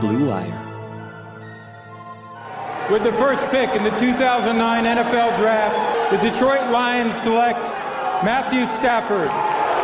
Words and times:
Blue 0.00 0.28
Wire. 0.28 0.64
With 2.90 3.02
the 3.02 3.12
first 3.14 3.44
pick 3.50 3.68
in 3.74 3.82
the 3.82 3.90
2009 3.98 4.56
NFL 4.84 5.36
Draft, 5.36 5.76
the 6.10 6.18
Detroit 6.22 6.70
Lions 6.70 7.16
select 7.16 7.60
Matthew 8.24 8.64
Stafford, 8.64 9.28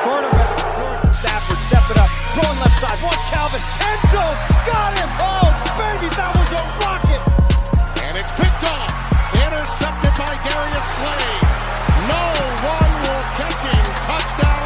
quarterback. 0.07 1.13
Stafford, 1.13 1.59
step 1.59 1.85
it 1.91 1.99
up, 1.99 2.09
throwing 2.33 2.59
left 2.63 2.79
side, 2.81 2.97
watch 3.03 3.21
Calvin, 3.29 3.61
end 3.61 4.03
zone, 4.09 4.39
got 4.65 4.95
him! 4.97 5.11
Oh, 5.21 5.51
baby, 5.77 6.09
that 6.17 6.33
was 6.33 6.51
a 6.57 6.63
rocket! 6.81 7.23
And 8.07 8.17
it's 8.17 8.33
picked 8.39 8.65
off, 8.71 8.89
intercepted 9.35 10.15
by 10.17 10.33
Darius 10.49 10.89
Slay. 10.97 11.29
No 12.09 12.25
one 12.65 12.93
will 13.05 13.25
catch 13.37 13.61
him. 13.69 13.85
Touchdown, 14.09 14.64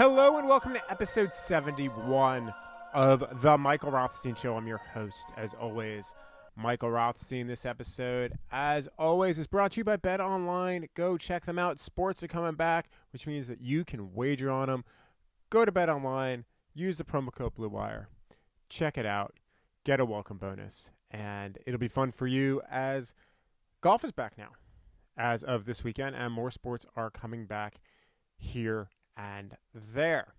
Hello 0.00 0.38
and 0.38 0.48
welcome 0.48 0.72
to 0.72 0.90
episode 0.90 1.34
71 1.34 2.54
of 2.94 3.42
The 3.42 3.58
Michael 3.58 3.90
Rothstein 3.90 4.34
Show. 4.34 4.56
I'm 4.56 4.66
your 4.66 4.78
host, 4.78 5.30
as 5.36 5.52
always, 5.52 6.14
Michael 6.56 6.90
Rothstein. 6.90 7.46
This 7.46 7.66
episode, 7.66 8.32
as 8.50 8.88
always, 8.98 9.38
is 9.38 9.46
brought 9.46 9.72
to 9.72 9.80
you 9.80 9.84
by 9.84 9.96
Bet 9.96 10.18
Online. 10.18 10.88
Go 10.94 11.18
check 11.18 11.44
them 11.44 11.58
out. 11.58 11.78
Sports 11.78 12.22
are 12.22 12.28
coming 12.28 12.54
back, 12.54 12.88
which 13.12 13.26
means 13.26 13.46
that 13.48 13.60
you 13.60 13.84
can 13.84 14.14
wager 14.14 14.50
on 14.50 14.68
them. 14.68 14.86
Go 15.50 15.66
to 15.66 15.70
Bet 15.70 15.90
Online, 15.90 16.46
use 16.72 16.96
the 16.96 17.04
promo 17.04 17.30
code 17.30 17.54
BlueWire, 17.54 18.06
check 18.70 18.96
it 18.96 19.04
out, 19.04 19.34
get 19.84 20.00
a 20.00 20.06
welcome 20.06 20.38
bonus, 20.38 20.88
and 21.10 21.58
it'll 21.66 21.78
be 21.78 21.88
fun 21.88 22.10
for 22.10 22.26
you 22.26 22.62
as 22.70 23.12
golf 23.82 24.02
is 24.02 24.12
back 24.12 24.38
now 24.38 24.52
as 25.18 25.44
of 25.44 25.66
this 25.66 25.84
weekend, 25.84 26.16
and 26.16 26.32
more 26.32 26.50
sports 26.50 26.86
are 26.96 27.10
coming 27.10 27.44
back 27.44 27.82
here 28.38 28.88
and 29.20 29.56
there. 29.74 30.34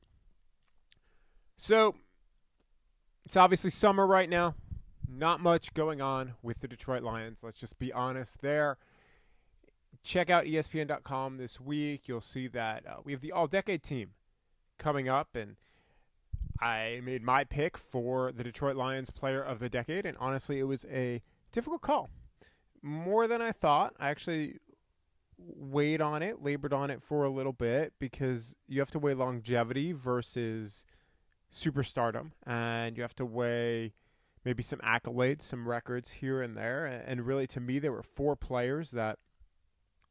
So 1.58 1.96
it's 3.26 3.38
obviously 3.38 3.70
summer 3.70 4.08
right 4.08 4.30
now. 4.30 4.56
Not 5.08 5.42
much 5.42 5.74
going 5.74 6.02
on 6.02 6.34
with 6.42 6.62
the 6.62 6.68
Detroit 6.68 7.04
Lions. 7.04 7.40
Let's 7.42 7.58
just 7.58 7.78
be 7.78 7.92
honest 7.92 8.42
there. 8.42 8.78
Check 10.04 10.30
out 10.30 10.46
ESPN.com 10.46 11.38
this 11.38 11.60
week. 11.60 12.08
You'll 12.08 12.22
see 12.22 12.48
that 12.48 12.88
uh, 12.88 12.96
we 13.04 13.12
have 13.12 13.22
the 13.22 13.32
all 13.32 13.48
decade 13.48 13.84
team 13.84 14.12
coming 14.80 15.08
up, 15.08 15.36
and 15.36 15.58
I 16.60 17.02
made 17.04 17.24
my 17.24 17.44
pick 17.44 17.78
for 17.78 18.32
the 18.32 18.44
Detroit 18.44 18.76
Lions 18.76 19.12
player 19.12 19.44
of 19.44 19.60
the 19.60 19.70
decade, 19.70 20.06
and 20.06 20.18
honestly, 20.20 20.60
it 20.60 20.64
was 20.64 20.86
a 20.90 21.22
difficult 21.52 21.82
call. 21.82 22.10
More 22.82 23.28
than 23.28 23.42
I 23.42 23.52
thought. 23.52 23.94
I 24.00 24.10
actually 24.10 24.58
weighed 25.46 26.02
on 26.02 26.24
it, 26.24 26.42
labored 26.42 26.74
on 26.74 26.90
it 26.90 27.02
for 27.02 27.24
a 27.24 27.30
little 27.30 27.54
bit 27.54 27.94
because 28.00 28.56
you 28.68 28.80
have 28.80 28.92
to 28.92 29.00
weigh 29.00 29.14
longevity 29.14 29.92
versus 29.92 30.86
superstardom, 31.52 32.32
and 32.46 32.96
you 32.98 33.04
have 33.04 33.16
to 33.16 33.26
weigh 33.26 33.94
maybe 34.46 34.64
some 34.64 34.80
accolades, 34.80 35.44
some 35.44 35.68
records 35.68 36.12
here 36.12 36.42
and 36.42 36.56
there. 36.56 36.86
And 36.86 37.26
really, 37.26 37.48
to 37.48 37.60
me, 37.60 37.80
there 37.80 37.92
were 37.92 38.04
four 38.04 38.36
players 38.36 38.92
that 38.92 39.20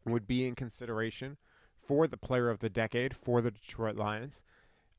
would 0.05 0.27
be 0.27 0.47
in 0.47 0.55
consideration 0.55 1.37
for 1.77 2.07
the 2.07 2.17
player 2.17 2.51
of 2.51 2.61
the 2.61 2.71
decade 2.71 3.17
for 3.17 3.41
the 3.41 3.51
Detroit 3.51 3.97
Lions. 3.97 4.43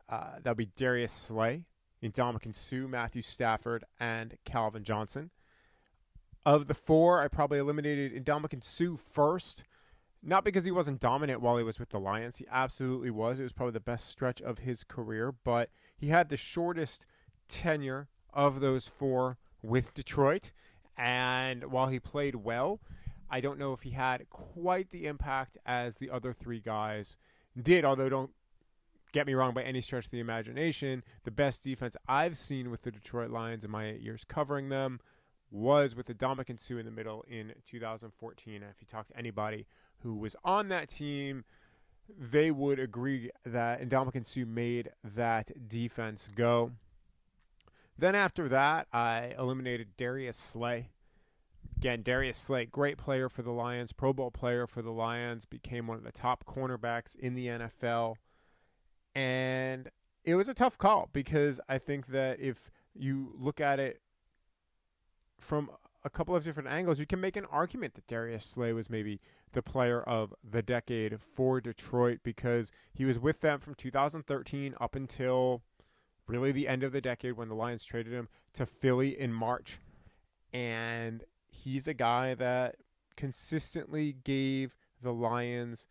Uh, 0.10 0.36
that 0.44 0.52
would 0.52 0.58
be 0.58 0.70
Darius 0.76 1.14
Slay, 1.14 1.66
Ndamukong 2.04 2.56
Suh, 2.56 2.88
Matthew 2.88 3.22
Stafford, 3.22 3.86
and 4.00 4.36
Calvin 4.46 4.84
Johnson. 4.84 5.32
Of 6.46 6.68
the 6.68 6.74
four, 6.74 7.22
I 7.22 7.28
probably 7.28 7.60
eliminated 7.60 8.26
Ndamukong 8.26 8.64
Suh 8.64 8.98
first. 8.98 9.64
Not 10.24 10.44
because 10.44 10.66
he 10.66 10.72
wasn't 10.72 11.00
dominant 11.00 11.42
while 11.42 11.58
he 11.58 11.64
was 11.64 11.80
with 11.80 11.90
the 11.90 12.00
Lions. 12.00 12.38
He 12.38 12.46
absolutely 12.52 13.10
was. 13.10 13.40
It 13.40 13.44
was 13.44 13.54
probably 13.54 13.74
the 13.74 13.80
best 13.80 14.08
stretch 14.08 14.42
of 14.42 14.60
his 14.60 14.84
career, 14.84 15.34
but 15.44 15.70
he 15.98 16.08
had 16.08 16.30
the 16.30 16.38
shortest 16.38 17.06
tenure 17.48 18.08
of 18.34 18.60
those 18.60 18.88
four 18.88 19.38
with 19.64 19.94
Detroit. 19.94 20.52
And 20.96 21.72
while 21.72 21.88
he 21.88 22.00
played 22.00 22.36
well, 22.36 22.82
I 23.30 23.42
don't 23.42 23.58
know 23.58 23.74
if 23.74 23.82
he 23.82 23.92
had 23.92 24.30
quite 24.30 24.92
the 24.92 25.08
impact 25.08 25.58
as 25.66 25.96
the 25.96 26.12
other 26.12 26.34
three 26.34 26.60
guys 26.60 27.18
did, 27.60 27.84
although 27.84 28.10
don't 28.10 28.32
get 29.14 29.26
me 29.26 29.34
wrong 29.34 29.54
by 29.54 29.64
any 29.64 29.82
stretch 29.82 30.06
of 30.06 30.12
the 30.12 30.20
imagination. 30.20 31.04
The 31.24 31.32
best 31.32 31.64
defense 31.64 31.96
I've 32.08 32.38
seen 32.38 32.70
with 32.70 32.84
the 32.84 32.92
Detroit 32.92 33.32
Lions 33.32 33.64
in 33.64 33.72
my 33.72 33.90
eight 33.90 34.02
years 34.02 34.24
covering 34.24 34.70
them 34.70 35.00
was 35.50 35.96
with 35.96 36.08
Ndamukong 36.08 36.60
Suh 36.60 36.78
in 36.78 36.86
the 36.86 36.92
middle 36.92 37.26
in 37.28 37.54
2014. 37.66 38.56
And 38.56 38.64
if 38.64 38.82
you 38.82 38.88
talk 38.88 39.08
to 39.08 39.18
anybody 39.18 39.66
who 40.04 40.16
was 40.16 40.36
on 40.44 40.70
that 40.70 40.90
team, 40.90 41.44
they 42.18 42.52
would 42.52 42.80
agree 42.80 43.32
that 43.46 43.82
Ndamukong 43.82 44.26
Suh 44.26 44.46
made 44.46 44.90
that 45.04 45.68
defense 45.68 46.30
go. 46.34 46.72
Then 47.98 48.16
after 48.16 48.50
that, 48.50 48.88
I 48.92 49.34
eliminated 49.38 49.96
Darius 49.98 50.38
Slay. 50.38 50.90
Again, 51.78 52.02
Darius 52.04 52.38
Slay, 52.38 52.66
great 52.66 52.98
player 52.98 53.30
for 53.30 53.42
the 53.42 53.52
Lions, 53.52 53.94
Pro 53.94 54.14
Bowl 54.14 54.32
player 54.32 54.68
for 54.68 54.82
the 54.82 54.92
Lions, 54.92 55.46
became 55.46 55.88
one 55.88 55.98
of 55.98 56.04
the 56.04 56.12
top 56.12 56.46
cornerbacks 56.46 57.16
in 57.16 57.34
the 57.36 57.48
NFL. 57.48 58.16
And 59.16 59.90
it 60.24 60.36
was 60.36 60.48
a 60.48 60.54
tough 60.54 60.78
call 60.78 61.10
because 61.12 61.60
I 61.68 61.78
think 61.78 62.08
that 62.08 62.40
if 62.40 62.70
you 62.94 63.34
look 63.38 63.60
at 63.60 63.80
it 63.80 64.02
from 65.40 65.72
a 66.04 66.10
couple 66.10 66.36
of 66.36 66.44
different 66.44 66.70
angles, 66.70 67.00
you 67.00 67.06
can 67.06 67.22
make 67.22 67.36
an 67.36 67.46
argument 67.46 67.96
that 67.96 68.08
Darius 68.08 68.46
Slay 68.46 68.74
was 68.74 68.90
maybe 68.90 69.20
the 69.52 69.62
player 69.62 70.02
of 70.02 70.34
the 70.50 70.62
decade 70.62 71.22
for 71.22 71.62
Detroit 71.62 72.20
because 72.24 72.72
he 72.94 73.06
was 73.06 73.20
with 73.20 73.42
them 73.42 73.60
from 73.60 73.76
2013 73.76 74.76
up 74.80 74.96
until 74.96 75.62
really 76.28 76.52
the 76.52 76.68
end 76.68 76.84
of 76.84 76.92
the 76.92 77.02
decade 77.02 77.34
when 77.34 77.50
the 77.50 77.56
Lions 77.56 77.84
traded 77.84 78.14
him 78.14 78.30
to 78.54 78.66
Philly 78.66 79.20
in 79.20 79.34
March. 79.34 79.80
And 80.54 81.24
he's 81.48 81.88
a 81.88 81.94
guy 81.94 82.34
that 82.36 82.78
consistently 83.16 84.16
gave 84.24 84.76
the 85.02 85.14
Lions 85.14 85.88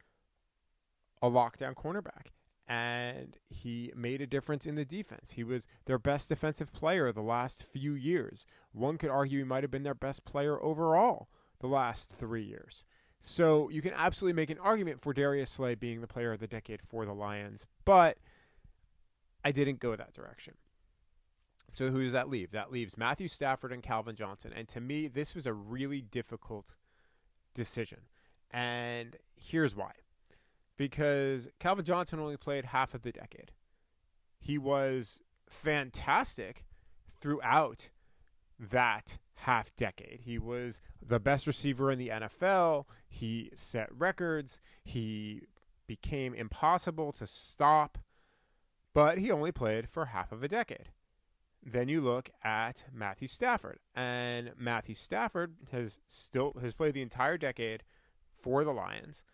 a 1.23 1.29
lockdown 1.29 1.75
cornerback. 1.75 2.29
And 2.67 3.37
he 3.49 3.93
made 3.97 4.21
a 4.21 4.29
difference 4.29 4.65
in 4.65 4.77
the 4.77 4.85
defense. 4.85 5.33
He 5.33 5.43
was 5.43 5.67
their 5.87 5.99
best 5.99 6.29
defensive 6.29 6.73
player 6.73 7.11
the 7.11 7.21
last 7.21 7.65
few 7.65 7.95
years. 7.95 8.47
One 8.73 8.97
could 8.97 9.11
argue 9.11 9.39
he 9.39 9.45
might 9.45 9.65
have 9.65 9.73
been 9.73 9.83
their 9.83 9.95
best 9.95 10.25
player 10.25 10.63
overall 10.63 11.29
the 11.59 11.67
last 11.67 12.13
three 12.13 12.45
years. 12.45 12.85
So 13.21 13.69
you 13.69 13.83
can 13.83 13.93
absolutely 13.95 14.35
make 14.35 14.51
an 14.51 14.59
argument 14.59 15.03
for 15.03 15.13
Darius 15.13 15.51
Slay 15.51 15.75
being 15.75 16.01
the 16.01 16.07
player 16.07 16.33
of 16.33 16.41
the 16.41 16.47
decade 16.47 16.81
for 16.83 17.05
the 17.05 17.13
Lions, 17.13 17.67
but 17.85 18.17
I 19.45 19.53
didn't 19.53 19.79
go 19.79 19.95
that 19.95 20.15
direction. 20.15 20.55
So 21.73 21.91
who 21.91 22.03
does 22.03 22.13
that 22.13 22.29
leave? 22.29 22.51
That 22.51 22.73
leaves 22.73 22.97
Matthew 22.97 23.29
Stafford 23.29 23.73
and 23.73 23.83
Calvin 23.83 24.17
Johnson. 24.17 24.53
And 24.55 24.67
to 24.69 24.81
me, 24.81 25.07
this 25.07 25.35
was 25.35 25.47
a 25.47 25.53
really 25.53 26.01
difficult 26.01 26.75
decision. 27.55 28.01
And 28.51 29.17
here's 29.37 29.77
why. 29.77 29.93
Because 30.77 31.49
Calvin 31.61 31.85
Johnson 31.85 32.19
only 32.19 32.37
played 32.37 32.65
half 32.67 32.95
of 32.95 33.03
the 33.03 33.13
decade. 33.13 33.53
He 34.39 34.59
was 34.59 35.23
fantastic 35.49 36.65
throughout 37.21 37.91
that 38.59 39.19
half 39.41 39.75
decade. 39.75 40.21
He 40.25 40.39
was 40.39 40.81
the 41.01 41.19
best 41.19 41.47
receiver 41.47 41.91
in 41.91 41.99
the 41.99 42.09
NFL. 42.09 42.85
He 43.09 43.51
set 43.55 43.89
records. 43.97 44.61
He 44.85 45.43
became 45.87 46.35
impossible 46.35 47.13
to 47.13 47.27
stop, 47.27 47.99
but 48.95 49.19
he 49.19 49.31
only 49.31 49.53
played 49.53 49.89
for 49.89 50.07
half 50.07 50.31
of 50.31 50.43
a 50.43 50.49
decade. 50.49 50.91
Then 51.65 51.89
you 51.89 52.01
look 52.01 52.31
at 52.43 52.85
Matthew 52.93 53.29
Stafford, 53.29 53.81
and 53.95 54.53
Matthew 54.59 54.95
Stafford 54.95 55.57
has 55.73 56.01
still 56.07 56.55
has 56.61 56.75
played 56.75 56.95
the 56.95 57.03
entire 57.03 57.37
decade 57.37 57.83
for 58.35 58.65
the 58.65 58.73
Lions. 58.73 59.25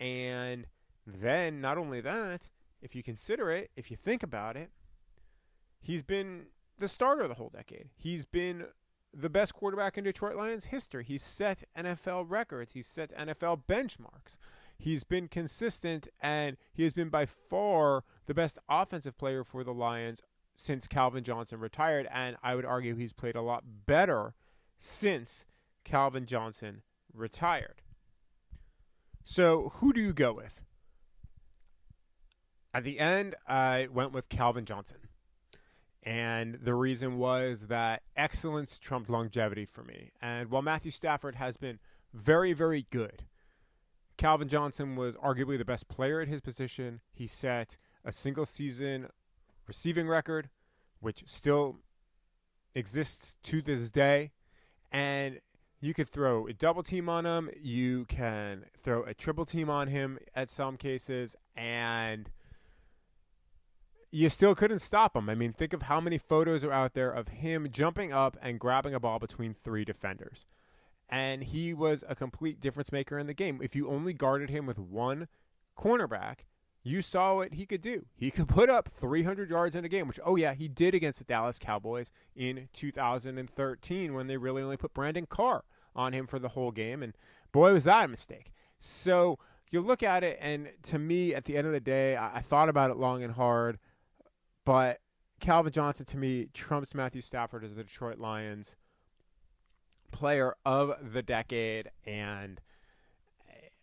And 0.00 0.66
then 1.06 1.60
not 1.60 1.76
only 1.76 2.00
that, 2.00 2.50
if 2.80 2.94
you 2.94 3.02
consider 3.02 3.50
it, 3.50 3.70
if 3.76 3.90
you 3.90 3.96
think 3.96 4.22
about 4.22 4.56
it, 4.56 4.70
he's 5.80 6.02
been 6.02 6.46
the 6.78 6.88
starter 6.88 7.26
the 7.28 7.34
whole 7.34 7.50
decade. 7.50 7.88
He's 7.96 8.24
been 8.24 8.66
the 9.18 9.30
best 9.30 9.54
quarterback 9.54 9.96
in 9.96 10.04
Detroit 10.04 10.36
Lions 10.36 10.66
history. 10.66 11.04
He's 11.04 11.22
set 11.22 11.64
NFL 11.76 12.26
records. 12.28 12.74
He's 12.74 12.86
set 12.86 13.16
NFL 13.16 13.62
benchmarks. 13.68 14.36
He's 14.78 15.04
been 15.04 15.28
consistent 15.28 16.08
and 16.20 16.56
he 16.74 16.82
has 16.82 16.92
been 16.92 17.08
by 17.08 17.24
far 17.24 18.04
the 18.26 18.34
best 18.34 18.58
offensive 18.68 19.16
player 19.16 19.42
for 19.42 19.64
the 19.64 19.72
Lions 19.72 20.20
since 20.54 20.86
Calvin 20.86 21.24
Johnson 21.24 21.60
retired. 21.60 22.06
And 22.12 22.36
I 22.42 22.54
would 22.54 22.66
argue 22.66 22.94
he's 22.94 23.14
played 23.14 23.36
a 23.36 23.42
lot 23.42 23.64
better 23.86 24.34
since 24.78 25.46
Calvin 25.84 26.26
Johnson 26.26 26.82
retired. 27.14 27.82
So, 29.24 29.72
who 29.76 29.92
do 29.92 30.00
you 30.00 30.12
go 30.12 30.32
with? 30.32 30.60
At 32.72 32.84
the 32.84 33.00
end, 33.00 33.34
I 33.48 33.88
went 33.92 34.12
with 34.12 34.28
Calvin 34.28 34.64
Johnson. 34.64 34.98
And 36.06 36.60
the 36.62 36.74
reason 36.74 37.18
was 37.18 37.62
that 37.62 38.02
excellence 38.16 38.78
trumped 38.78 39.10
longevity 39.10 39.64
for 39.66 39.82
me. 39.82 40.12
And 40.22 40.52
while 40.52 40.62
Matthew 40.62 40.92
Stafford 40.92 41.34
has 41.34 41.56
been 41.56 41.80
very, 42.14 42.52
very 42.52 42.86
good, 42.92 43.24
Calvin 44.16 44.48
Johnson 44.48 44.94
was 44.94 45.16
arguably 45.16 45.58
the 45.58 45.64
best 45.64 45.88
player 45.88 46.20
at 46.20 46.28
his 46.28 46.40
position. 46.40 47.00
He 47.12 47.26
set 47.26 47.76
a 48.04 48.12
single 48.12 48.46
season 48.46 49.08
receiving 49.66 50.06
record, 50.06 50.48
which 51.00 51.24
still 51.26 51.80
exists 52.72 53.34
to 53.42 53.60
this 53.60 53.90
day. 53.90 54.30
And 54.92 55.40
you 55.80 55.92
could 55.92 56.08
throw 56.08 56.46
a 56.46 56.52
double 56.52 56.84
team 56.84 57.08
on 57.08 57.26
him, 57.26 57.50
you 57.60 58.04
can 58.06 58.66
throw 58.80 59.02
a 59.02 59.12
triple 59.12 59.44
team 59.44 59.68
on 59.68 59.88
him 59.88 60.20
at 60.36 60.50
some 60.50 60.76
cases, 60.76 61.34
and 61.56 62.30
you 64.16 64.30
still 64.30 64.54
couldn't 64.54 64.78
stop 64.78 65.14
him. 65.14 65.28
I 65.28 65.34
mean, 65.34 65.52
think 65.52 65.74
of 65.74 65.82
how 65.82 66.00
many 66.00 66.16
photos 66.16 66.64
are 66.64 66.72
out 66.72 66.94
there 66.94 67.10
of 67.10 67.28
him 67.28 67.68
jumping 67.70 68.14
up 68.14 68.38
and 68.40 68.58
grabbing 68.58 68.94
a 68.94 69.00
ball 69.00 69.18
between 69.18 69.52
three 69.52 69.84
defenders. 69.84 70.46
And 71.06 71.44
he 71.44 71.74
was 71.74 72.02
a 72.08 72.14
complete 72.14 72.58
difference 72.58 72.90
maker 72.90 73.18
in 73.18 73.26
the 73.26 73.34
game. 73.34 73.60
If 73.62 73.76
you 73.76 73.90
only 73.90 74.14
guarded 74.14 74.48
him 74.48 74.64
with 74.64 74.78
one 74.78 75.28
cornerback, 75.78 76.46
you 76.82 77.02
saw 77.02 77.34
what 77.34 77.52
he 77.52 77.66
could 77.66 77.82
do. 77.82 78.06
He 78.16 78.30
could 78.30 78.48
put 78.48 78.70
up 78.70 78.88
300 78.90 79.50
yards 79.50 79.76
in 79.76 79.84
a 79.84 79.88
game, 79.88 80.08
which, 80.08 80.20
oh, 80.24 80.36
yeah, 80.36 80.54
he 80.54 80.66
did 80.66 80.94
against 80.94 81.18
the 81.18 81.26
Dallas 81.26 81.58
Cowboys 81.58 82.10
in 82.34 82.70
2013 82.72 84.14
when 84.14 84.28
they 84.28 84.38
really 84.38 84.62
only 84.62 84.78
put 84.78 84.94
Brandon 84.94 85.26
Carr 85.26 85.64
on 85.94 86.14
him 86.14 86.26
for 86.26 86.38
the 86.38 86.48
whole 86.48 86.70
game. 86.70 87.02
And 87.02 87.12
boy, 87.52 87.74
was 87.74 87.84
that 87.84 88.06
a 88.06 88.08
mistake. 88.08 88.50
So 88.78 89.38
you 89.70 89.82
look 89.82 90.02
at 90.02 90.24
it, 90.24 90.38
and 90.40 90.70
to 90.84 90.98
me, 90.98 91.34
at 91.34 91.44
the 91.44 91.58
end 91.58 91.66
of 91.66 91.74
the 91.74 91.80
day, 91.80 92.16
I, 92.16 92.36
I 92.36 92.40
thought 92.40 92.70
about 92.70 92.90
it 92.90 92.96
long 92.96 93.22
and 93.22 93.34
hard. 93.34 93.78
But 94.66 95.00
Calvin 95.40 95.72
Johnson 95.72 96.04
to 96.06 96.18
me 96.18 96.48
trumps 96.52 96.94
Matthew 96.94 97.22
Stafford 97.22 97.64
as 97.64 97.74
the 97.74 97.84
Detroit 97.84 98.18
Lions 98.18 98.76
player 100.12 100.54
of 100.66 101.12
the 101.12 101.22
decade 101.22 101.90
and 102.04 102.60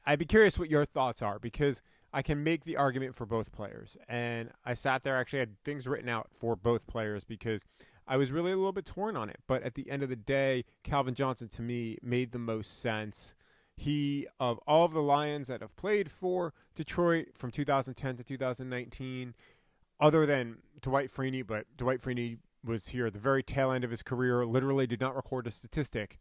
I'd 0.05 0.19
be 0.19 0.25
curious 0.25 0.59
what 0.59 0.69
your 0.69 0.85
thoughts 0.85 1.21
are 1.21 1.39
because 1.39 1.81
I 2.13 2.21
can 2.21 2.43
make 2.43 2.63
the 2.63 2.77
argument 2.77 3.15
for 3.15 3.25
both 3.25 3.51
players. 3.51 3.97
And 4.07 4.51
I 4.65 4.73
sat 4.73 5.03
there 5.03 5.17
actually 5.17 5.39
had 5.39 5.63
things 5.63 5.87
written 5.87 6.09
out 6.09 6.27
for 6.31 6.55
both 6.55 6.85
players 6.85 7.23
because 7.23 7.65
I 8.07 8.17
was 8.17 8.31
really 8.31 8.51
a 8.51 8.57
little 8.57 8.73
bit 8.73 8.85
torn 8.85 9.15
on 9.15 9.29
it. 9.29 9.39
But 9.47 9.63
at 9.63 9.75
the 9.75 9.89
end 9.89 10.03
of 10.03 10.09
the 10.09 10.15
day, 10.15 10.65
Calvin 10.83 11.15
Johnson 11.15 11.47
to 11.49 11.61
me 11.61 11.97
made 12.03 12.31
the 12.31 12.39
most 12.39 12.81
sense. 12.81 13.33
He 13.75 14.27
of 14.39 14.59
all 14.67 14.85
of 14.85 14.91
the 14.91 15.01
Lions 15.01 15.47
that 15.47 15.61
have 15.61 15.75
played 15.75 16.11
for 16.11 16.53
Detroit 16.75 17.29
from 17.33 17.49
2010 17.49 18.17
to 18.17 18.23
2019, 18.23 19.33
other 19.99 20.25
than 20.25 20.57
Dwight 20.83 21.11
Freeney, 21.11 21.45
but 21.45 21.65
Dwight 21.75 22.01
Freeney 22.01 22.37
was 22.63 22.89
here 22.89 23.07
at 23.07 23.13
the 23.13 23.19
very 23.19 23.41
tail 23.41 23.71
end 23.71 23.83
of 23.83 23.89
his 23.89 24.03
career, 24.03 24.45
literally 24.45 24.85
did 24.85 25.01
not 25.01 25.15
record 25.15 25.47
a 25.47 25.51
statistic. 25.51 26.19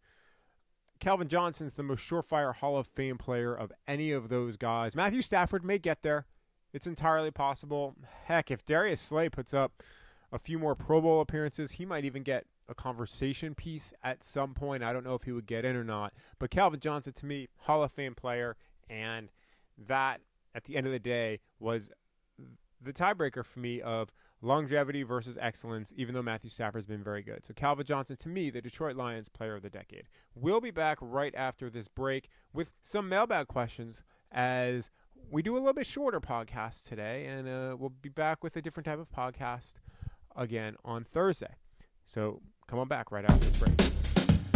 Calvin 0.99 1.29
Johnson's 1.29 1.75
the 1.75 1.83
most 1.83 2.09
surefire 2.09 2.55
Hall 2.55 2.79
of 2.79 2.87
Fame 2.87 3.19
player 3.19 3.55
of 3.55 3.73
any 3.87 4.13
of 4.13 4.29
those 4.29 4.57
guys. 4.57 4.97
Matthew 4.97 5.21
Stafford 5.21 5.65
may 5.65 5.79
get 5.79 6.03
there. 6.03 6.27
It's 6.73 6.87
entirely 6.87 7.31
possible. 7.31 7.97
Heck, 8.25 8.51
if 8.51 8.65
Darius 8.65 9.01
Slay 9.01 9.29
puts 9.29 9.53
up 9.53 9.83
a 10.33 10.39
few 10.39 10.59
more 10.59 10.75
Pro 10.75 11.01
Bowl 11.01 11.21
appearances, 11.21 11.73
he 11.73 11.85
might 11.85 12.05
even 12.05 12.23
get 12.23 12.47
a 12.69 12.75
conversation 12.75 13.55
piece 13.55 13.93
at 14.03 14.25
some 14.25 14.55
point. 14.55 14.83
I 14.83 14.93
don't 14.93 15.05
know 15.05 15.15
if 15.15 15.25
he 15.25 15.33
would 15.33 15.47
get 15.47 15.65
in 15.65 15.77
or 15.77 15.85
not. 15.85 16.15
But 16.39 16.51
Calvin 16.51 16.81
Johnson, 16.81 17.13
to 17.15 17.27
me, 17.27 17.49
Hall 17.59 17.83
of 17.83 17.93
Fame 17.93 18.15
player. 18.15 18.57
And 18.89 19.29
that, 19.87 20.21
at 20.55 20.65
the 20.65 20.77
end 20.77 20.87
of 20.87 20.93
the 20.93 20.99
day, 20.99 21.41
was 21.59 21.91
the 22.81 22.93
tiebreaker 22.93 23.45
for 23.45 23.59
me 23.59 23.81
of 23.81 24.11
longevity 24.43 25.05
versus 25.05 25.39
excellence, 25.41 25.95
even 25.97 26.15
though 26.15 26.23
Matthew 26.23 26.51
Stafford's 26.51 26.87
been 26.87 27.03
very 27.03 27.23
good. 27.23 27.47
So 27.47 27.55
Calvin 27.55 27.87
Johnson, 27.87 28.17
to 28.17 28.29
me, 28.29 28.51
the 28.51 28.61
Detroit 28.61 28.97
Lions 28.97 29.29
player 29.29 29.55
of 29.55 29.63
the 29.63 29.71
decade. 29.71 30.09
We'll 30.35 30.61
be 30.61 30.73
back 30.73 30.99
right 31.01 31.35
after 31.35 31.71
this 31.71 31.89
break 31.89 32.29
with 32.53 32.73
some 32.83 33.09
mailbag 33.09 33.47
questions 33.47 34.03
as 34.31 34.91
we 35.31 35.43
do 35.43 35.55
a 35.55 35.59
little 35.59 35.73
bit 35.73 35.87
shorter 35.87 36.21
podcast 36.21 36.89
today, 36.89 37.27
and 37.27 37.49
uh, 37.49 37.77
we'll 37.79 37.93
be 38.03 38.09
back 38.09 38.43
with 38.43 38.57
a 38.57 38.63
different 38.63 38.85
type 38.87 38.99
of 38.99 39.11
podcast 39.11 39.75
again 40.37 40.77
on 40.85 41.05
Thursday. 41.05 41.55
So 42.05 42.41
come 42.67 42.79
on 42.79 42.89
back 42.89 43.13
right 43.13 43.25
after 43.25 43.45
this 43.47 43.59
break. 43.61 43.77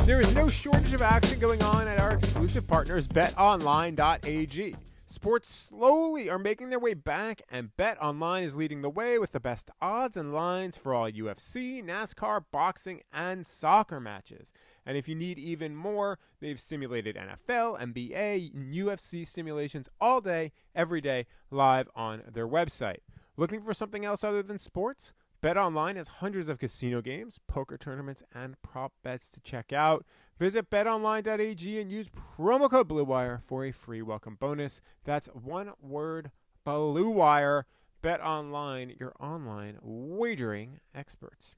There 0.07 0.21
is 0.21 0.35
no 0.35 0.49
shortage 0.49 0.95
of 0.95 1.03
action 1.03 1.39
going 1.39 1.63
on 1.63 1.89
at 1.89 1.99
our 1.99 2.13
exclusive 2.13 2.67
partners, 2.67 3.09
betonline.ag. 3.09 4.77
Sports 5.09 5.49
slowly 5.55 6.29
are 6.29 6.39
making 6.39 6.71
their 6.71 6.81
way 6.81 6.93
back, 6.93 7.41
and 7.49 7.77
Bet 7.77 7.97
Online 8.03 8.43
is 8.43 8.57
leading 8.57 8.83
the 8.83 8.91
way 8.91 9.21
with 9.21 9.31
the 9.31 9.39
best 9.39 9.71
odds 9.81 10.17
and 10.17 10.35
lines 10.35 10.77
for 10.77 10.93
all 10.93 11.09
UFC, 11.09 11.81
NASCAR, 11.81 12.45
boxing, 12.51 13.03
and 13.13 13.47
soccer 13.47 14.01
matches. 14.01 14.53
And 14.85 14.97
if 14.97 15.07
you 15.07 15.15
need 15.15 15.39
even 15.39 15.77
more, 15.77 16.19
they've 16.41 16.59
simulated 16.59 17.15
NFL, 17.15 17.79
NBA, 17.81 18.53
and 18.53 18.75
UFC 18.75 19.25
simulations 19.25 19.89
all 20.01 20.21
day, 20.21 20.51
every 20.75 21.01
day, 21.01 21.27
live 21.53 21.89
on 21.95 22.25
their 22.27 22.49
website. 22.49 23.01
Looking 23.37 23.63
for 23.63 23.75
something 23.75 24.05
else 24.05 24.25
other 24.25 24.43
than 24.43 24.59
sports? 24.59 25.13
BetOnline 25.47 25.95
has 25.95 26.09
hundreds 26.09 26.49
of 26.49 26.59
casino 26.59 27.01
games, 27.01 27.39
poker 27.47 27.79
tournaments, 27.79 28.21
and 28.35 28.61
prop 28.63 28.93
bets 29.05 29.31
to 29.31 29.41
check 29.41 29.73
out. 29.73 30.05
Visit 30.41 30.71
betonline.ag 30.71 31.81
and 31.81 31.89
use 31.89 32.09
promo 32.37 32.69
code 32.69 32.89
BlueWire 32.89 33.43
for 33.47 33.65
a 33.65 33.71
free 33.71 34.03
welcome 34.03 34.35
bonus. 34.41 34.81
That's 35.05 35.29
one 35.29 35.71
word 35.81 36.33
BlueWire. 36.67 37.63
BetOnline, 38.03 38.99
your 38.99 39.13
online 39.21 39.79
wagering 39.83 40.81
experts. 40.93 41.55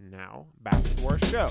Now, 0.00 0.46
back 0.60 0.82
to 0.82 1.06
our 1.06 1.18
show. 1.20 1.46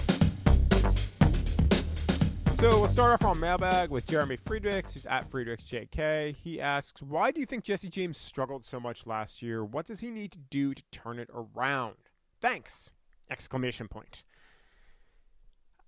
So 2.60 2.78
we'll 2.78 2.90
start 2.90 3.14
off 3.14 3.26
on 3.26 3.40
mailbag 3.40 3.90
with 3.90 4.06
Jeremy 4.06 4.36
Friedrichs, 4.36 4.94
who's 4.94 5.06
at 5.06 5.30
FriedrichsJK. 5.32 6.36
He 6.36 6.60
asks, 6.60 7.02
"Why 7.02 7.32
do 7.32 7.40
you 7.40 7.46
think 7.46 7.64
Jesse 7.64 7.88
James 7.88 8.18
struggled 8.18 8.66
so 8.66 8.82
much 8.82 9.08
last 9.08 9.42
year? 9.42 9.64
What 9.64 9.86
does 9.86 10.02
he 10.02 10.12
need 10.12 10.34
to 10.34 10.40
do 10.40 10.74
to 10.74 10.84
turn 10.92 11.20
it 11.20 11.30
around?" 11.34 11.96
Thanks! 12.42 12.92
Exclamation 13.30 13.88
point. 13.88 14.26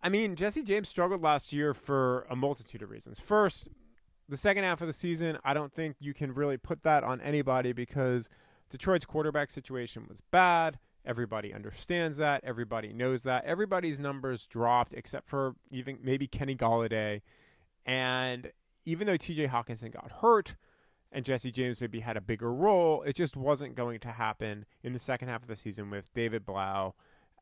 I 0.02 0.08
mean, 0.08 0.38
Jesse 0.38 0.64
James 0.64 0.88
struggled 0.88 1.22
last 1.22 1.52
year 1.52 1.74
for 1.74 2.26
a 2.30 2.38
multitude 2.38 2.82
of 2.82 2.90
reasons. 2.90 3.20
First, 3.20 3.68
the 4.30 4.38
second 4.38 4.64
half 4.64 4.80
of 4.80 4.88
the 4.88 4.94
season, 4.94 5.40
I 5.44 5.54
don't 5.54 5.74
think 5.74 5.98
you 6.00 6.14
can 6.14 6.34
really 6.34 6.58
put 6.58 6.84
that 6.84 7.04
on 7.04 7.20
anybody 7.20 7.74
because 7.74 8.30
Detroit's 8.70 9.04
quarterback 9.04 9.52
situation 9.52 10.06
was 10.08 10.22
bad. 10.22 10.80
Everybody 11.06 11.54
understands 11.54 12.18
that. 12.18 12.44
Everybody 12.44 12.94
knows 12.94 13.24
that. 13.24 13.46
Everybody's 13.46 14.00
numbers 14.00 14.46
dropped 14.46 14.94
except 14.94 15.28
for 15.28 15.56
even 15.72 15.98
maybe 16.02 16.28
Kenny 16.28 16.56
Golladay. 16.56 17.22
And 17.86 18.52
even 18.86 19.08
though 19.08 19.18
TJ 19.18 19.50
Hockenson 19.50 19.92
got 19.92 20.12
hurt 20.22 20.56
and 21.12 21.26
Jesse 21.26 21.52
James 21.52 21.82
maybe 21.82 22.00
had 22.00 22.18
a 22.18 22.22
bigger 22.22 22.54
role, 22.54 23.02
it 23.04 23.16
just 23.16 23.36
wasn't 23.36 23.76
going 23.76 24.00
to 24.02 24.10
happen 24.10 24.66
in 24.84 24.94
the 24.94 25.00
second 25.00 25.30
half 25.30 25.42
of 25.42 25.48
the 25.48 25.56
season 25.56 25.90
with 25.90 26.14
David 26.14 26.46
Blough 26.46 26.94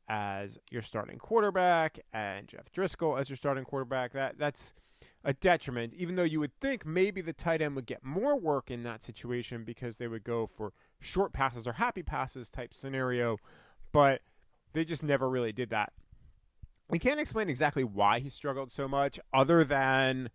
as 0.07 0.57
your 0.71 0.81
starting 0.81 1.17
quarterback 1.19 1.99
and 2.13 2.47
Jeff 2.47 2.71
Driskel 2.71 3.19
as 3.19 3.29
your 3.29 3.37
starting 3.37 3.63
quarterback. 3.63 4.13
That 4.13 4.37
that's 4.39 4.73
a 5.23 5.33
detriment, 5.33 5.93
even 5.93 6.15
though 6.15 6.23
you 6.23 6.39
would 6.39 6.57
think 6.59 6.85
maybe 6.85 7.21
the 7.21 7.33
tight 7.33 7.61
end 7.61 7.75
would 7.75 7.85
get 7.85 8.03
more 8.03 8.37
work 8.37 8.71
in 8.71 8.83
that 8.83 9.03
situation 9.03 9.63
because 9.63 9.97
they 9.97 10.07
would 10.07 10.23
go 10.23 10.47
for 10.47 10.73
short 11.01 11.33
passes 11.33 11.67
or 11.67 11.73
happy 11.73 12.03
passes 12.03 12.49
type 12.49 12.73
scenario, 12.73 13.37
but 13.91 14.21
they 14.73 14.85
just 14.85 15.03
never 15.03 15.29
really 15.29 15.51
did 15.51 15.69
that. 15.69 15.93
We 16.89 16.99
can't 16.99 17.19
explain 17.19 17.49
exactly 17.49 17.83
why 17.83 18.19
he 18.19 18.29
struggled 18.29 18.71
so 18.71 18.87
much, 18.87 19.19
other 19.33 19.63
than 19.63 20.29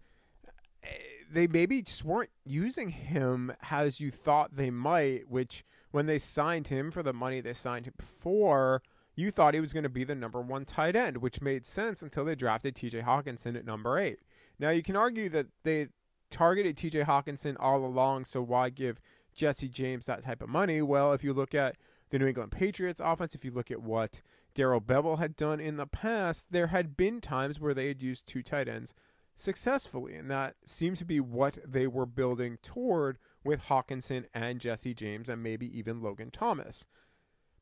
eh, 0.82 0.88
they 1.30 1.46
maybe 1.46 1.82
just 1.82 2.04
weren't 2.04 2.30
using 2.44 2.90
him 2.90 3.52
as 3.70 4.00
you 4.00 4.10
thought 4.10 4.56
they 4.56 4.70
might, 4.70 5.28
which 5.28 5.64
when 5.90 6.06
they 6.06 6.18
signed 6.18 6.68
him 6.68 6.90
for 6.90 7.02
the 7.02 7.12
money 7.12 7.40
they 7.40 7.52
signed 7.52 7.86
him 7.86 7.94
for, 7.98 8.82
you 9.16 9.30
thought 9.30 9.54
he 9.54 9.60
was 9.60 9.72
going 9.72 9.84
to 9.84 9.88
be 9.88 10.04
the 10.04 10.14
number 10.14 10.40
one 10.40 10.64
tight 10.64 10.96
end, 10.96 11.18
which 11.18 11.40
made 11.40 11.66
sense 11.66 12.02
until 12.02 12.24
they 12.24 12.34
drafted 12.34 12.74
TJ 12.74 13.04
Hockenson 13.04 13.56
at 13.56 13.64
number 13.64 13.98
eight. 13.98 14.18
Now, 14.58 14.70
you 14.70 14.82
can 14.82 14.96
argue 14.96 15.28
that 15.30 15.46
they 15.62 15.88
targeted 16.30 16.76
TJ 16.76 17.06
Hockenson 17.06 17.56
all 17.58 17.84
along, 17.84 18.24
so 18.24 18.42
why 18.42 18.70
give 18.70 19.00
Jesse 19.34 19.68
James 19.68 20.06
that 20.06 20.22
type 20.22 20.42
of 20.42 20.48
money? 20.48 20.82
Well, 20.82 21.12
if 21.12 21.24
you 21.24 21.32
look 21.32 21.54
at 21.54 21.76
the 22.10 22.18
New 22.18 22.26
England 22.26 22.52
Patriots 22.52 23.00
offense, 23.02 23.34
if 23.34 23.44
you 23.44 23.50
look 23.50 23.70
at 23.70 23.82
what 23.82 24.22
Darrell 24.54 24.80
Bevell 24.80 25.18
had 25.18 25.36
done 25.36 25.60
in 25.60 25.76
the 25.76 25.86
past, 25.86 26.52
there 26.52 26.68
had 26.68 26.96
been 26.96 27.20
times 27.20 27.60
where 27.60 27.74
they 27.74 27.88
had 27.88 28.02
used 28.02 28.26
two 28.26 28.42
tight 28.42 28.68
ends 28.68 28.94
successfully, 29.36 30.14
and 30.14 30.30
that 30.30 30.54
seemed 30.64 30.96
to 30.98 31.04
be 31.04 31.20
what 31.20 31.58
they 31.66 31.86
were 31.86 32.06
building 32.06 32.58
toward 32.62 33.18
with 33.42 33.64
Hockenson 33.64 34.26
and 34.32 34.60
Jesse 34.60 34.94
James 34.94 35.28
and 35.28 35.42
maybe 35.42 35.66
even 35.76 36.00
Logan 36.00 36.30
Thomas. 36.30 36.86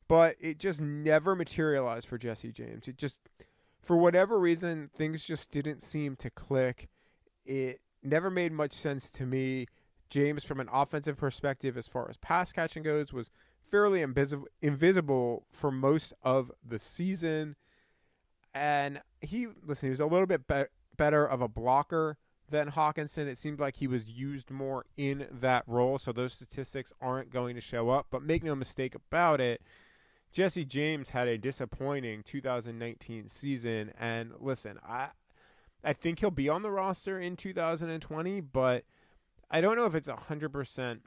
But 0.07 0.35
it 0.39 0.59
just 0.59 0.81
never 0.81 1.35
materialized 1.35 2.07
for 2.07 2.17
Jesse 2.17 2.51
James. 2.51 2.87
It 2.87 2.97
just 2.97 3.19
for 3.81 3.97
whatever 3.97 4.39
reason, 4.39 4.89
things 4.95 5.23
just 5.23 5.51
didn't 5.51 5.81
seem 5.81 6.15
to 6.17 6.29
click. 6.29 6.89
It 7.45 7.81
never 8.01 8.29
made 8.29 8.51
much 8.51 8.73
sense 8.73 9.09
to 9.11 9.25
me. 9.25 9.67
James, 10.13 10.43
from 10.43 10.59
an 10.59 10.69
offensive 10.71 11.17
perspective, 11.17 11.75
as 11.75 11.87
far 11.87 12.07
as 12.07 12.17
pass 12.17 12.51
catching 12.51 12.83
goes, 12.83 13.11
was 13.11 13.31
fairly 13.71 13.99
invisible 13.99 14.47
invisible 14.61 15.47
for 15.51 15.71
most 15.71 16.13
of 16.21 16.51
the 16.63 16.77
season. 16.77 17.55
And 18.53 19.01
he 19.21 19.47
listen, 19.65 19.87
he 19.87 19.89
was 19.89 19.99
a 19.99 20.05
little 20.05 20.27
bit 20.27 20.47
be- 20.47 20.65
better 20.95 21.25
of 21.25 21.41
a 21.41 21.47
blocker 21.47 22.17
than 22.47 22.69
Hockenson. 22.69 23.25
It 23.25 23.39
seemed 23.39 23.59
like 23.59 23.77
he 23.77 23.87
was 23.87 24.07
used 24.07 24.51
more 24.51 24.85
in 24.95 25.25
that 25.31 25.63
role, 25.65 25.97
so 25.97 26.11
those 26.11 26.33
statistics 26.33 26.93
aren't 27.01 27.31
going 27.31 27.55
to 27.55 27.61
show 27.61 27.89
up. 27.89 28.05
But 28.11 28.21
make 28.21 28.43
no 28.43 28.53
mistake 28.53 28.93
about 28.93 29.41
it, 29.41 29.63
Jesse 30.31 30.63
James 30.63 31.09
had 31.09 31.27
a 31.27 31.39
disappointing 31.39 32.21
2019 32.21 33.29
season. 33.29 33.91
And 33.99 34.33
listen, 34.39 34.77
I 34.87 35.07
I 35.83 35.93
think 35.93 36.19
he'll 36.19 36.29
be 36.29 36.49
on 36.49 36.61
the 36.61 36.69
roster 36.69 37.19
in 37.19 37.35
2020, 37.35 38.41
but 38.41 38.83
I 39.53 39.61
don't 39.61 39.75
know 39.75 39.85
if 39.85 39.93
it's 39.93 40.09
100% 40.09 40.99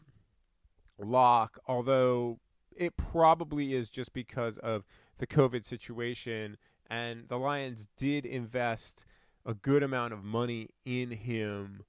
lock, 1.00 1.58
although 1.66 2.38
it 2.76 2.96
probably 2.96 3.74
is 3.74 3.90
just 3.90 4.12
because 4.12 4.56
of 4.58 4.84
the 5.18 5.26
COVID 5.26 5.64
situation. 5.64 6.56
And 6.88 7.28
the 7.28 7.38
Lions 7.38 7.88
did 7.96 8.24
invest 8.24 9.04
a 9.44 9.52
good 9.52 9.82
amount 9.82 10.12
of 10.12 10.22
money 10.22 10.68
in 10.84 11.10
him 11.10 11.82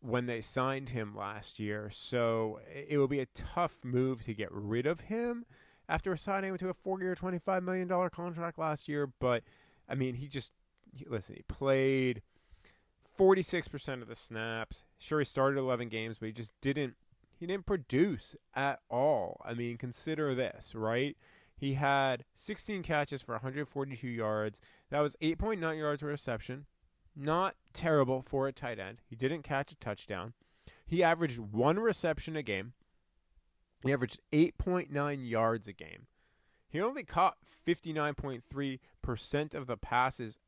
when 0.00 0.26
they 0.26 0.40
signed 0.40 0.90
him 0.90 1.16
last 1.16 1.58
year. 1.58 1.90
So 1.92 2.60
it 2.72 2.96
will 2.96 3.08
be 3.08 3.20
a 3.20 3.26
tough 3.26 3.80
move 3.82 4.24
to 4.26 4.34
get 4.34 4.48
rid 4.52 4.86
of 4.86 5.00
him 5.00 5.44
after 5.88 6.16
signing 6.16 6.50
him 6.50 6.58
to 6.58 6.68
a 6.68 6.74
four 6.74 7.00
year, 7.00 7.16
$25 7.16 7.64
million 7.64 7.88
contract 8.10 8.60
last 8.60 8.88
year. 8.88 9.08
But, 9.18 9.42
I 9.88 9.96
mean, 9.96 10.14
he 10.14 10.28
just, 10.28 10.52
listen, 11.08 11.34
he 11.34 11.42
played 11.48 12.22
46% 13.18 14.02
of 14.02 14.08
the 14.08 14.14
snaps. 14.14 14.84
Sure, 14.98 15.18
he 15.18 15.24
started 15.24 15.58
11 15.58 15.88
games, 15.88 16.18
but 16.18 16.26
he 16.26 16.32
just 16.32 16.52
didn't. 16.60 16.94
He 17.38 17.46
didn't 17.46 17.66
produce 17.66 18.36
at 18.54 18.80
all. 18.88 19.40
I 19.44 19.54
mean, 19.54 19.76
consider 19.76 20.34
this, 20.34 20.74
right? 20.74 21.16
He 21.56 21.74
had 21.74 22.24
16 22.34 22.82
catches 22.82 23.22
for 23.22 23.32
142 23.32 24.06
yards. 24.06 24.60
That 24.90 25.00
was 25.00 25.16
8.9 25.20 25.78
yards 25.78 26.02
per 26.02 26.08
reception. 26.08 26.66
Not 27.14 27.56
terrible 27.72 28.22
for 28.22 28.48
a 28.48 28.52
tight 28.52 28.78
end. 28.78 29.02
He 29.08 29.16
didn't 29.16 29.42
catch 29.42 29.72
a 29.72 29.76
touchdown. 29.76 30.34
He 30.86 31.02
averaged 31.02 31.38
one 31.38 31.78
reception 31.78 32.36
a 32.36 32.42
game. 32.42 32.72
He 33.84 33.92
averaged 33.92 34.20
8.9 34.32 35.28
yards 35.28 35.66
a 35.66 35.72
game. 35.72 36.06
He 36.68 36.80
only 36.80 37.02
caught 37.02 37.36
59.3% 37.66 39.54
of 39.54 39.66
the 39.66 39.76
passes 39.76 40.38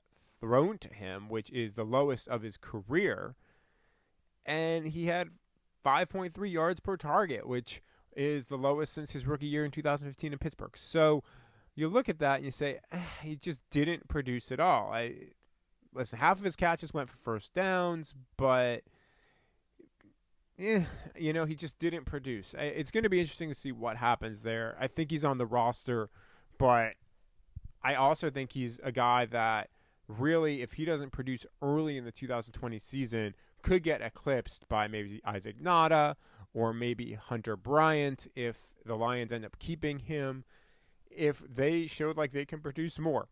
thrown 0.45 0.77
to 0.77 0.93
him, 0.93 1.31
which 1.31 1.51
is 1.51 1.73
the 1.73 1.85
lowest 1.85 2.29
of 2.29 2.43
his 2.43 2.59
career. 2.59 3.35
And 4.45 4.89
he 4.89 5.07
had 5.07 5.31
5.3 5.85 6.53
yards 6.53 6.81
per 6.81 6.99
target, 6.99 7.49
which 7.49 7.81
is 8.15 8.47
the 8.47 8.59
lowest 8.59 8.93
since 8.93 9.13
his 9.13 9.27
rookie 9.27 9.47
year 9.47 9.65
in 9.65 9.71
2015 9.71 10.33
in 10.33 10.39
Pittsburgh. 10.39 10.77
So 10.77 11.25
you 11.75 11.89
look 11.89 12.11
at 12.11 12.19
that 12.19 12.37
and 12.37 12.45
you 12.45 12.51
say 12.51 12.79
eh, 12.93 12.99
he 13.23 13.37
just 13.37 13.63
didn't 13.71 14.07
produce 14.07 14.53
at 14.53 14.61
all. 14.61 14.93
I 14.93 15.15
listen, 15.95 16.19
half 16.19 16.39
of 16.39 16.45
his 16.45 16.57
catches 16.57 16.93
went 16.93 17.09
for 17.09 17.17
first 17.17 17.55
downs, 17.55 18.13
but 18.37 18.83
yeah, 20.59 20.85
you 21.17 21.33
know, 21.33 21.47
he 21.47 21.55
just 21.55 21.79
didn't 21.79 22.05
produce. 22.05 22.55
It's 22.59 22.91
going 22.91 23.05
to 23.05 23.11
be 23.11 23.21
interesting 23.21 23.49
to 23.49 23.55
see 23.55 23.73
what 23.73 23.97
happens 23.97 24.43
there. 24.43 24.77
I 24.79 24.89
think 24.89 25.11
he's 25.11 25.25
on 25.25 25.39
the 25.39 25.47
roster, 25.47 26.11
but 26.59 26.93
I 27.83 27.95
also 27.95 28.29
think 28.29 28.53
he's 28.53 28.79
a 28.85 28.93
guy 28.93 29.25
that 29.27 29.71
really, 30.09 30.63
if 30.63 30.73
he 30.73 30.85
doesn't 30.85 31.11
produce 31.11 31.47
early 31.63 31.97
in 31.97 32.05
the 32.05 32.13
2020 32.13 32.79
season, 32.79 33.35
could 33.63 33.83
get 33.83 34.03
eclipsed 34.03 34.69
by 34.69 34.87
maybe 34.87 35.21
Isaac 35.25 35.61
Nauta 35.61 36.17
or 36.53 36.73
maybe 36.73 37.15
Hunter 37.15 37.57
Bryant 37.57 38.29
if 38.37 38.69
the 38.85 38.95
Lions 38.95 39.33
end 39.33 39.45
up 39.45 39.59
keeping 39.59 40.01
him, 40.01 40.45
if 41.11 41.43
they 41.49 41.87
showed 41.87 42.17
like 42.17 42.33
they 42.33 42.45
can 42.45 42.61
produce 42.61 42.99
more. 42.99 43.29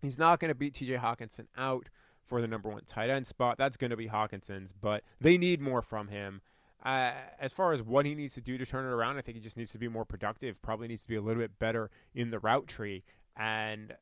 He's 0.00 0.18
not 0.18 0.40
going 0.40 0.48
to 0.48 0.54
beat 0.54 0.74
TJ 0.74 1.00
Hockenson 1.00 1.46
out 1.56 1.88
for 2.26 2.40
the 2.40 2.46
number 2.46 2.70
one 2.70 2.82
tight 2.86 3.10
end 3.10 3.26
spot. 3.26 3.58
That's 3.58 3.76
going 3.76 3.90
to 3.90 3.96
be 3.96 4.08
Hockenson's, 4.08 4.72
but 4.72 5.02
they 5.20 5.36
need 5.36 5.60
more 5.60 5.82
from 5.82 6.08
him. 6.08 6.40
Uh, 6.82 7.12
as 7.38 7.52
far 7.52 7.74
as 7.74 7.82
what 7.82 8.06
he 8.06 8.14
needs 8.14 8.34
to 8.34 8.40
do 8.40 8.56
to 8.56 8.64
turn 8.64 8.86
it 8.86 8.94
around, 8.94 9.18
I 9.18 9.20
think 9.20 9.36
he 9.36 9.42
just 9.42 9.56
needs 9.56 9.72
to 9.72 9.78
be 9.78 9.88
more 9.88 10.06
productive, 10.06 10.62
probably 10.62 10.88
needs 10.88 11.02
to 11.02 11.08
be 11.08 11.16
a 11.16 11.20
little 11.20 11.42
bit 11.42 11.58
better 11.58 11.90
in 12.14 12.30
the 12.30 12.38
route 12.38 12.66
tree. 12.66 13.02
And 13.36 13.94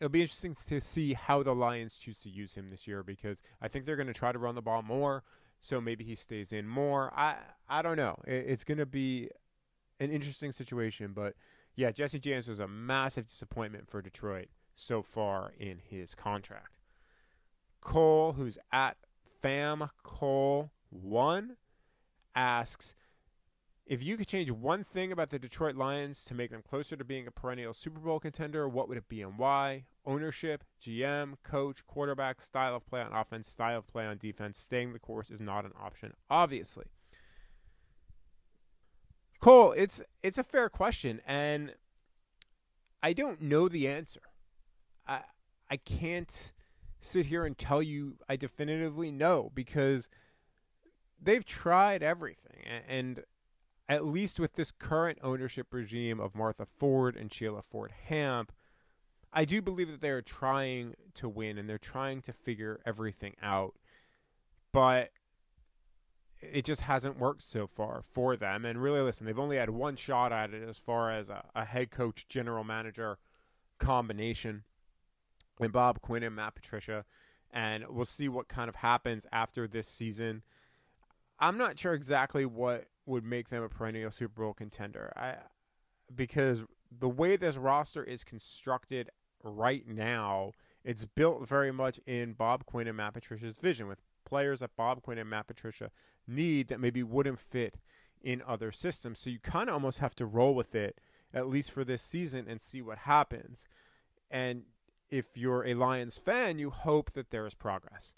it'll 0.00 0.10
be 0.10 0.22
interesting 0.22 0.54
to 0.68 0.80
see 0.80 1.14
how 1.14 1.42
the 1.42 1.54
Lions 1.54 1.98
choose 1.98 2.18
to 2.18 2.28
use 2.28 2.54
him 2.54 2.70
this 2.70 2.86
year 2.86 3.02
because 3.02 3.42
I 3.60 3.68
think 3.68 3.86
they're 3.86 3.96
going 3.96 4.06
to 4.06 4.14
try 4.14 4.32
to 4.32 4.38
run 4.38 4.54
the 4.54 4.62
ball 4.62 4.82
more 4.82 5.24
so 5.60 5.80
maybe 5.80 6.04
he 6.04 6.14
stays 6.14 6.52
in 6.52 6.68
more. 6.68 7.12
I 7.16 7.36
I 7.68 7.82
don't 7.82 7.96
know. 7.96 8.16
It, 8.26 8.44
it's 8.48 8.64
going 8.64 8.78
to 8.78 8.86
be 8.86 9.30
an 10.00 10.10
interesting 10.10 10.52
situation, 10.52 11.12
but 11.14 11.34
yeah, 11.74 11.90
Jesse 11.90 12.20
James 12.20 12.48
was 12.48 12.60
a 12.60 12.68
massive 12.68 13.26
disappointment 13.26 13.88
for 13.88 14.02
Detroit 14.02 14.48
so 14.74 15.02
far 15.02 15.52
in 15.58 15.78
his 15.78 16.14
contract. 16.14 16.78
Cole, 17.80 18.32
who's 18.32 18.58
at 18.72 18.96
Fam 19.40 19.88
Cole 20.02 20.70
one, 20.90 21.56
asks 22.34 22.94
if 23.86 24.02
you 24.02 24.16
could 24.16 24.26
change 24.26 24.50
one 24.50 24.82
thing 24.82 25.12
about 25.12 25.30
the 25.30 25.38
Detroit 25.38 25.76
Lions 25.76 26.24
to 26.24 26.34
make 26.34 26.50
them 26.50 26.62
closer 26.68 26.96
to 26.96 27.04
being 27.04 27.28
a 27.28 27.30
perennial 27.30 27.72
Super 27.72 28.00
Bowl 28.00 28.18
contender, 28.18 28.68
what 28.68 28.88
would 28.88 28.98
it 28.98 29.08
be 29.08 29.22
and 29.22 29.38
why? 29.38 29.84
Ownership, 30.04 30.64
GM, 30.82 31.34
coach, 31.44 31.86
quarterback, 31.86 32.40
style 32.40 32.74
of 32.74 32.84
play 32.84 33.00
on 33.00 33.12
offense, 33.12 33.48
style 33.48 33.78
of 33.78 33.86
play 33.86 34.04
on 34.04 34.18
defense. 34.18 34.58
Staying 34.58 34.92
the 34.92 34.98
course 34.98 35.30
is 35.30 35.40
not 35.40 35.64
an 35.64 35.72
option, 35.80 36.14
obviously. 36.28 36.86
Cole, 39.40 39.72
it's 39.72 40.02
it's 40.22 40.38
a 40.38 40.44
fair 40.44 40.68
question, 40.68 41.20
and 41.26 41.74
I 43.02 43.12
don't 43.12 43.40
know 43.40 43.68
the 43.68 43.86
answer. 43.86 44.22
I 45.06 45.20
I 45.70 45.76
can't 45.76 46.52
sit 47.00 47.26
here 47.26 47.44
and 47.44 47.56
tell 47.56 47.82
you 47.82 48.16
I 48.28 48.34
definitively 48.34 49.12
know 49.12 49.52
because 49.54 50.08
they've 51.22 51.44
tried 51.44 52.02
everything, 52.02 52.62
and 52.88 53.22
at 53.88 54.04
least 54.04 54.40
with 54.40 54.54
this 54.54 54.70
current 54.70 55.18
ownership 55.22 55.68
regime 55.72 56.20
of 56.20 56.34
Martha 56.34 56.66
Ford 56.66 57.16
and 57.16 57.32
Sheila 57.32 57.62
Ford 57.62 57.92
Hamp, 58.08 58.52
I 59.32 59.44
do 59.44 59.62
believe 59.62 59.90
that 59.90 60.00
they're 60.00 60.22
trying 60.22 60.94
to 61.14 61.28
win 61.28 61.58
and 61.58 61.68
they're 61.68 61.78
trying 61.78 62.22
to 62.22 62.32
figure 62.32 62.80
everything 62.86 63.34
out. 63.42 63.74
But 64.72 65.10
it 66.40 66.64
just 66.64 66.82
hasn't 66.82 67.18
worked 67.18 67.42
so 67.42 67.66
far 67.66 68.02
for 68.02 68.36
them. 68.36 68.64
And 68.64 68.82
really, 68.82 69.00
listen, 69.00 69.26
they've 69.26 69.38
only 69.38 69.56
had 69.56 69.70
one 69.70 69.96
shot 69.96 70.32
at 70.32 70.52
it 70.52 70.66
as 70.68 70.78
far 70.78 71.10
as 71.10 71.28
a, 71.30 71.44
a 71.54 71.64
head 71.64 71.90
coach 71.90 72.26
general 72.28 72.64
manager 72.64 73.18
combination 73.78 74.64
and 75.60 75.72
Bob 75.72 76.00
Quinn 76.00 76.22
and 76.22 76.36
Matt 76.36 76.54
Patricia. 76.54 77.04
And 77.52 77.84
we'll 77.88 78.04
see 78.04 78.28
what 78.28 78.48
kind 78.48 78.68
of 78.68 78.76
happens 78.76 79.26
after 79.32 79.66
this 79.66 79.88
season. 79.88 80.42
I'm 81.38 81.56
not 81.56 81.78
sure 81.78 81.94
exactly 81.94 82.44
what 82.44 82.86
would 83.06 83.24
make 83.24 83.48
them 83.48 83.62
a 83.62 83.68
perennial 83.68 84.10
Super 84.10 84.42
Bowl 84.42 84.52
contender. 84.52 85.12
I 85.16 85.36
because 86.14 86.64
the 86.96 87.08
way 87.08 87.36
this 87.36 87.56
roster 87.56 88.04
is 88.04 88.24
constructed 88.24 89.10
right 89.42 89.86
now, 89.86 90.52
it's 90.84 91.04
built 91.04 91.48
very 91.48 91.72
much 91.72 91.98
in 92.06 92.32
Bob 92.32 92.64
Quinn 92.66 92.86
and 92.86 92.96
Matt 92.96 93.14
Patricia's 93.14 93.58
vision 93.58 93.88
with 93.88 93.98
players 94.24 94.60
that 94.60 94.76
Bob 94.76 95.02
Quinn 95.02 95.18
and 95.18 95.30
Matt 95.30 95.46
Patricia 95.46 95.90
need 96.26 96.68
that 96.68 96.80
maybe 96.80 97.02
wouldn't 97.02 97.40
fit 97.40 97.78
in 98.22 98.42
other 98.46 98.72
systems. 98.72 99.18
So 99.18 99.30
you 99.30 99.38
kind 99.38 99.68
of 99.68 99.74
almost 99.74 99.98
have 99.98 100.14
to 100.16 100.26
roll 100.26 100.54
with 100.54 100.74
it 100.74 101.00
at 101.32 101.48
least 101.48 101.70
for 101.70 101.84
this 101.84 102.02
season 102.02 102.46
and 102.48 102.60
see 102.60 102.82
what 102.82 102.98
happens. 102.98 103.68
And 104.30 104.62
if 105.10 105.36
you're 105.36 105.64
a 105.64 105.74
Lions 105.74 106.18
fan, 106.18 106.58
you 106.58 106.70
hope 106.70 107.12
that 107.12 107.30
there 107.30 107.46
is 107.46 107.54
progress. 107.54 108.14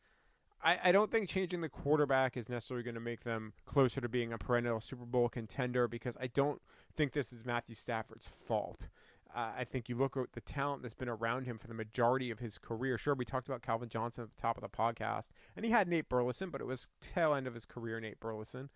I, 0.62 0.78
I 0.84 0.92
don't 0.92 1.10
think 1.10 1.28
changing 1.28 1.60
the 1.60 1.68
quarterback 1.68 2.36
is 2.36 2.48
necessarily 2.48 2.82
going 2.82 2.94
to 2.94 3.00
make 3.00 3.22
them 3.22 3.52
closer 3.64 4.00
to 4.00 4.08
being 4.08 4.32
a 4.32 4.38
perennial 4.38 4.80
Super 4.80 5.04
Bowl 5.04 5.28
contender 5.28 5.86
because 5.86 6.16
I 6.20 6.26
don't 6.26 6.60
think 6.96 7.12
this 7.12 7.32
is 7.32 7.44
Matthew 7.44 7.74
Stafford's 7.74 8.26
fault. 8.26 8.88
Uh, 9.34 9.50
I 9.58 9.64
think 9.64 9.88
you 9.88 9.96
look 9.96 10.16
at 10.16 10.32
the 10.32 10.40
talent 10.40 10.82
that's 10.82 10.94
been 10.94 11.08
around 11.08 11.46
him 11.46 11.58
for 11.58 11.68
the 11.68 11.74
majority 11.74 12.30
of 12.30 12.38
his 12.38 12.58
career. 12.58 12.98
Sure, 12.98 13.14
we 13.14 13.24
talked 13.24 13.46
about 13.46 13.62
Calvin 13.62 13.88
Johnson 13.88 14.24
at 14.24 14.34
the 14.34 14.40
top 14.40 14.56
of 14.56 14.62
the 14.62 14.68
podcast, 14.68 15.28
and 15.54 15.64
he 15.64 15.70
had 15.70 15.86
Nate 15.86 16.08
Burleson, 16.08 16.50
but 16.50 16.60
it 16.60 16.66
was 16.66 16.88
tail 17.00 17.34
end 17.34 17.46
of 17.46 17.54
his 17.54 17.64
career, 17.64 18.00
Nate 18.00 18.18
Burleson. 18.18 18.70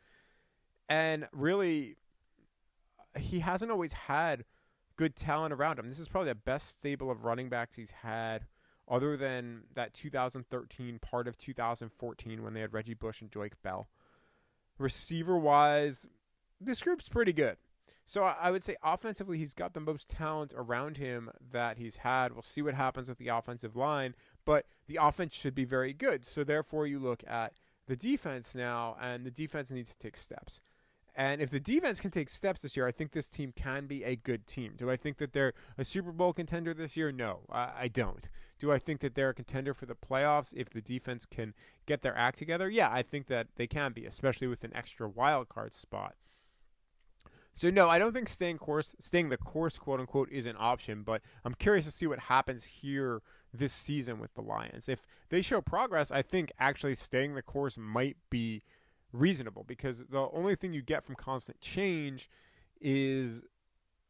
And 0.89 1.27
really, 1.33 1.97
he 3.19 3.41
hasn't 3.41 3.73
always 3.73 3.93
had 3.93 4.45
good 4.97 5.17
talent 5.17 5.55
around 5.55 5.79
him. 5.79 5.89
This 5.89 5.99
is 5.99 6.09
probably 6.09 6.31
the 6.31 6.37
best 6.37 6.69
stable 6.69 7.11
of 7.11 7.25
running 7.25 7.49
backs 7.49 7.75
he's 7.75 7.91
had– 7.91 8.47
other 8.93 9.17
than 9.17 9.63
that 9.75 9.95
2013 9.95 10.99
part 10.99 11.27
of 11.27 11.39
2014 11.39 12.43
when 12.43 12.53
they 12.53 12.61
had 12.61 12.75
Reggie 12.75 12.93
Bush 12.93 13.23
and 13.23 13.33
Joique 13.33 13.55
Bell. 13.63 13.89
Receiver 14.79 15.39
wise, 15.39 16.07
this 16.61 16.83
group's 16.83 17.09
pretty 17.09 17.33
good. 17.33 17.57
So 18.05 18.25
I 18.25 18.51
would 18.51 18.63
say 18.63 18.77
offensively, 18.83 19.39
he's 19.39 19.55
got 19.55 19.73
the 19.73 19.81
most 19.81 20.09
talent 20.09 20.53
around 20.55 20.99
him 20.99 21.31
that 21.53 21.79
he's 21.79 21.97
had. 21.99 22.33
We'll 22.33 22.43
see 22.43 22.61
what 22.61 22.75
happens 22.75 23.09
with 23.09 23.17
the 23.17 23.29
offensive 23.29 23.77
line, 23.77 24.15
but 24.45 24.67
the 24.87 24.99
offense 25.01 25.35
should 25.35 25.55
be 25.55 25.65
very 25.65 25.95
good. 25.95 26.27
So 26.27 26.45
therefore, 26.45 26.87
you 26.87 26.99
look 26.99 27.25
at 27.27 27.55
the 27.87 27.97
defense 27.97 28.55
now, 28.55 28.97
and 29.01 29.25
the 29.25 29.31
defense 29.31 29.71
needs 29.71 29.93
to 29.93 29.99
take 29.99 30.17
steps. 30.17 30.61
And 31.14 31.42
if 31.42 31.50
the 31.50 31.61
defense 31.61 32.00
can 32.00 32.11
take 32.11 32.31
steps 32.31 32.62
this 32.62 32.76
year, 32.76 32.87
I 32.87 32.92
think 32.92 33.12
this 33.12 33.28
team 33.28 33.52
can 33.54 33.87
be 33.87 34.02
a 34.02 34.16
good 34.16 34.47
team. 34.47 34.75
Do 34.76 34.90
I 34.90 34.97
think 34.97 35.19
that 35.19 35.35
they're 35.35 35.52
a 35.76 35.85
Super 35.85 36.11
Bowl 36.11 36.33
contender 36.33 36.73
this 36.73 36.97
year? 36.97 37.12
No, 37.12 37.40
I, 37.50 37.71
I 37.81 37.88
don't. 37.88 38.28
Do 38.59 38.73
I 38.73 38.78
think 38.78 39.00
that 39.00 39.14
they're 39.14 39.31
a 39.31 39.35
contender 39.35 39.75
for 39.75 39.85
the 39.85 39.95
playoffs 39.95 40.54
if 40.57 40.71
the 40.71 40.81
defense 40.81 41.26
can 41.26 41.52
get 41.85 42.00
their 42.00 42.16
act 42.16 42.38
together? 42.38 42.71
Yeah, 42.71 42.90
I 42.90 43.02
think 43.02 43.26
that 43.26 43.49
they 43.57 43.66
can 43.66 43.92
be, 43.92 44.07
especially 44.07 44.47
with 44.47 44.64
an 44.64 44.75
extra 44.75 45.07
wild 45.07 45.50
card 45.50 45.75
spot. 45.75 46.14
So 47.54 47.69
no, 47.69 47.90
I 47.90 47.99
don't 47.99 48.14
think 48.14 48.31
staying 48.31 48.59
course, 48.59 48.97
staying 48.99 49.28
the 49.28 49.37
course, 49.37 49.78
quote 49.78 50.00
unquote, 50.00 50.31
is 50.31 50.47
an 50.47 50.57
option. 50.59 51.02
But 51.02 51.21
I'm 51.45 51.54
curious 51.54 51.85
to 51.85 51.90
see 51.92 52.07
what 52.07 52.19
happens 52.21 52.64
here 52.64 53.21
this 53.52 53.75
season 53.75 54.19
with 54.19 54.33
the 54.33 54.40
Lions. 54.40 54.88
If 54.88 55.02
they 55.28 55.42
show 55.42 55.61
progress, 55.61 56.11
I 56.11 56.23
think 56.23 56.52
actually 56.59 56.95
staying 56.95 57.35
the 57.35 57.42
course 57.42 57.76
might 57.76 58.16
be 58.31 58.62
reasonable 59.12 59.64
because 59.64 59.99
the 60.11 60.28
only 60.33 60.54
thing 60.54 60.73
you 60.73 60.83
get 60.83 61.04
from 61.04 61.14
constant 61.14 61.61
change 61.61 62.28
is 62.81 63.42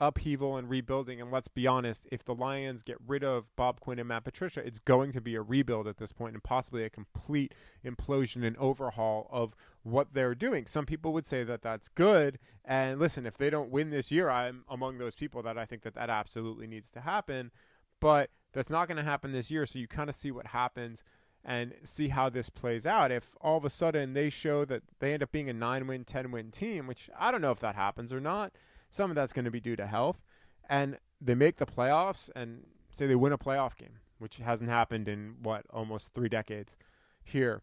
upheaval 0.02 0.56
and 0.56 0.68
rebuilding. 0.68 1.20
And 1.20 1.30
let's 1.30 1.46
be 1.46 1.66
honest, 1.66 2.06
if 2.10 2.24
the 2.24 2.34
Lions 2.34 2.82
get 2.82 2.96
rid 3.06 3.22
of 3.22 3.54
Bob 3.54 3.78
Quinn 3.78 4.00
and 4.00 4.08
Matt 4.08 4.24
Patricia, 4.24 4.60
it's 4.66 4.80
going 4.80 5.12
to 5.12 5.20
be 5.20 5.36
a 5.36 5.42
rebuild 5.42 5.86
at 5.86 5.98
this 5.98 6.12
point 6.12 6.34
and 6.34 6.42
possibly 6.42 6.82
a 6.82 6.90
complete 6.90 7.54
implosion 7.84 8.44
and 8.44 8.56
overhaul 8.56 9.28
of 9.30 9.54
what 9.84 10.12
they're 10.12 10.34
doing. 10.34 10.66
Some 10.66 10.86
people 10.86 11.12
would 11.12 11.26
say 11.26 11.44
that 11.44 11.62
that's 11.62 11.88
good. 11.88 12.40
And 12.64 12.98
listen, 12.98 13.26
if 13.26 13.38
they 13.38 13.48
don't 13.48 13.70
win 13.70 13.90
this 13.90 14.10
year, 14.10 14.28
I'm 14.28 14.64
among 14.68 14.98
those 14.98 15.14
people 15.14 15.40
that 15.44 15.56
I 15.56 15.66
think 15.66 15.82
that 15.82 15.94
that 15.94 16.10
absolutely 16.10 16.66
needs 16.66 16.90
to 16.92 17.00
happen. 17.00 17.52
But 18.00 18.30
that's 18.52 18.70
not 18.70 18.88
going 18.88 18.96
to 18.96 19.04
happen 19.04 19.30
this 19.30 19.52
year. 19.52 19.66
So 19.66 19.78
you 19.78 19.86
kind 19.86 20.10
of 20.10 20.16
see 20.16 20.32
what 20.32 20.48
happens 20.48 21.04
and 21.44 21.74
see 21.82 22.08
how 22.08 22.28
this 22.28 22.50
plays 22.50 22.86
out. 22.86 23.10
If 23.10 23.34
all 23.40 23.56
of 23.56 23.64
a 23.64 23.70
sudden 23.70 24.12
they 24.12 24.30
show 24.30 24.64
that 24.66 24.82
they 25.00 25.12
end 25.12 25.22
up 25.22 25.32
being 25.32 25.48
a 25.48 25.52
nine 25.52 25.86
win, 25.86 26.04
10 26.04 26.30
win 26.30 26.50
team, 26.50 26.86
which 26.86 27.10
I 27.18 27.30
don't 27.30 27.40
know 27.40 27.50
if 27.50 27.60
that 27.60 27.74
happens 27.74 28.12
or 28.12 28.20
not, 28.20 28.52
some 28.90 29.10
of 29.10 29.14
that's 29.14 29.32
going 29.32 29.44
to 29.44 29.50
be 29.50 29.60
due 29.60 29.76
to 29.76 29.86
health, 29.86 30.20
and 30.68 30.98
they 31.20 31.34
make 31.34 31.56
the 31.56 31.66
playoffs 31.66 32.30
and 32.36 32.64
say 32.92 33.06
they 33.06 33.14
win 33.14 33.32
a 33.32 33.38
playoff 33.38 33.76
game, 33.76 33.98
which 34.18 34.36
hasn't 34.36 34.70
happened 34.70 35.08
in 35.08 35.36
what, 35.42 35.64
almost 35.70 36.12
three 36.12 36.28
decades 36.28 36.76
here, 37.24 37.62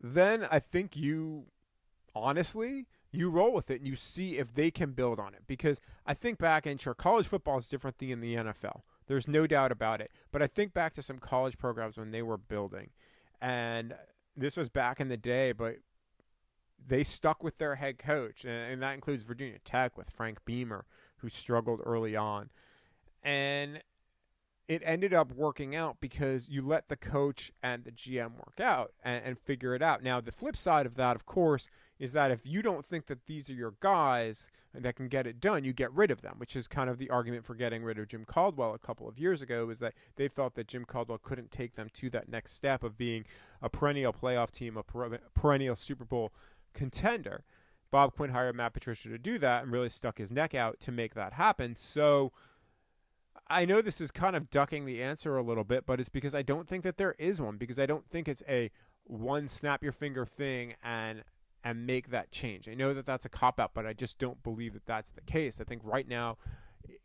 then 0.00 0.46
I 0.50 0.58
think 0.58 0.96
you 0.96 1.46
honestly 2.14 2.86
you 3.12 3.30
roll 3.30 3.52
with 3.52 3.70
it 3.70 3.80
and 3.80 3.86
you 3.86 3.94
see 3.94 4.38
if 4.38 4.54
they 4.54 4.70
can 4.70 4.92
build 4.92 5.20
on 5.20 5.34
it 5.34 5.42
because 5.46 5.80
I 6.06 6.14
think 6.14 6.38
back 6.38 6.64
and 6.66 6.80
sure 6.80 6.94
college 6.94 7.26
football 7.26 7.58
is 7.58 7.68
different 7.68 7.98
than 7.98 8.10
in 8.10 8.20
the 8.20 8.34
NFL. 8.36 8.80
There's 9.06 9.28
no 9.28 9.46
doubt 9.46 9.72
about 9.72 10.00
it. 10.00 10.10
But 10.30 10.42
I 10.42 10.46
think 10.46 10.72
back 10.72 10.94
to 10.94 11.02
some 11.02 11.18
college 11.18 11.58
programs 11.58 11.96
when 11.96 12.10
they 12.10 12.22
were 12.22 12.38
building, 12.38 12.90
and 13.40 13.94
this 14.36 14.56
was 14.56 14.68
back 14.68 15.00
in 15.00 15.08
the 15.08 15.16
day, 15.16 15.52
but 15.52 15.76
they 16.84 17.04
stuck 17.04 17.42
with 17.42 17.58
their 17.58 17.76
head 17.76 17.98
coach, 17.98 18.44
and, 18.44 18.72
and 18.72 18.82
that 18.82 18.94
includes 18.94 19.22
Virginia 19.22 19.58
Tech 19.64 19.96
with 19.96 20.10
Frank 20.10 20.44
Beamer, 20.44 20.86
who 21.18 21.28
struggled 21.28 21.80
early 21.84 22.16
on. 22.16 22.50
And 23.22 23.82
it 24.72 24.80
ended 24.86 25.12
up 25.12 25.32
working 25.32 25.76
out 25.76 25.98
because 26.00 26.48
you 26.48 26.66
let 26.66 26.88
the 26.88 26.96
coach 26.96 27.52
and 27.62 27.84
the 27.84 27.92
GM 27.92 28.36
work 28.36 28.58
out 28.58 28.92
and, 29.04 29.22
and, 29.22 29.38
figure 29.38 29.74
it 29.74 29.82
out. 29.82 30.02
Now, 30.02 30.18
the 30.18 30.32
flip 30.32 30.56
side 30.56 30.86
of 30.86 30.94
that, 30.94 31.14
of 31.14 31.26
course, 31.26 31.68
is 31.98 32.12
that 32.12 32.30
if 32.30 32.46
you 32.46 32.62
don't 32.62 32.86
think 32.86 33.04
that 33.06 33.26
these 33.26 33.50
are 33.50 33.54
your 33.54 33.74
guys 33.80 34.48
that 34.72 34.96
can 34.96 35.08
get 35.08 35.26
it 35.26 35.40
done, 35.40 35.62
you 35.62 35.74
get 35.74 35.92
rid 35.92 36.10
of 36.10 36.22
them, 36.22 36.36
which 36.38 36.56
is 36.56 36.68
kind 36.68 36.88
of 36.88 36.96
the 36.96 37.10
argument 37.10 37.44
for 37.44 37.54
getting 37.54 37.84
rid 37.84 37.98
of 37.98 38.08
Jim 38.08 38.24
Caldwell 38.24 38.72
a 38.72 38.78
couple 38.78 39.06
of 39.06 39.18
years 39.18 39.42
ago, 39.42 39.68
is 39.68 39.78
that 39.80 39.92
they 40.16 40.26
felt 40.26 40.54
that 40.54 40.68
Jim 40.68 40.86
Caldwell 40.86 41.18
couldn't 41.18 41.50
take 41.50 41.74
them 41.74 41.90
to 41.92 42.08
that 42.08 42.30
next 42.30 42.54
step 42.54 42.82
of 42.82 42.96
being 42.96 43.26
a 43.60 43.68
perennial 43.68 44.14
playoff 44.14 44.50
team, 44.50 44.78
a 44.78 44.82
perennial 45.34 45.76
Super 45.76 46.06
Bowl 46.06 46.32
contender. 46.72 47.44
Bob 47.90 48.14
Quinn 48.14 48.30
hired 48.30 48.56
Matt 48.56 48.72
Patricia 48.72 49.10
to 49.10 49.18
do 49.18 49.38
that 49.38 49.64
and 49.64 49.70
really 49.70 49.90
stuck 49.90 50.16
his 50.16 50.32
neck 50.32 50.54
out 50.54 50.80
to 50.80 50.90
make 50.90 51.12
that 51.12 51.34
happen. 51.34 51.76
So, 51.76 52.32
I 53.52 53.66
know 53.66 53.82
this 53.82 54.00
is 54.00 54.10
kind 54.10 54.34
of 54.34 54.50
ducking 54.50 54.86
the 54.86 55.02
answer 55.02 55.36
a 55.36 55.42
little 55.42 55.64
bit, 55.64 55.84
but 55.84 56.00
it's 56.00 56.08
because 56.08 56.34
I 56.34 56.40
don't 56.40 56.66
think 56.66 56.84
that 56.84 56.96
there 56.96 57.14
is 57.18 57.40
one 57.40 57.58
because 57.58 57.78
I 57.78 57.84
don't 57.86 58.08
think 58.08 58.26
it's 58.26 58.42
a 58.48 58.70
one 59.04 59.48
snap 59.48 59.82
your 59.82 59.92
finger 59.92 60.24
thing 60.24 60.74
and 60.82 61.22
and 61.62 61.86
make 61.86 62.10
that 62.10 62.32
change. 62.32 62.68
I 62.68 62.74
know 62.74 62.92
that 62.94 63.06
that's 63.06 63.24
a 63.24 63.28
cop 63.28 63.60
out, 63.60 63.72
but 63.74 63.86
I 63.86 63.92
just 63.92 64.18
don't 64.18 64.42
believe 64.42 64.72
that 64.72 64.86
that's 64.86 65.10
the 65.10 65.20
case. 65.20 65.60
I 65.60 65.64
think 65.64 65.82
right 65.84 66.08
now 66.08 66.38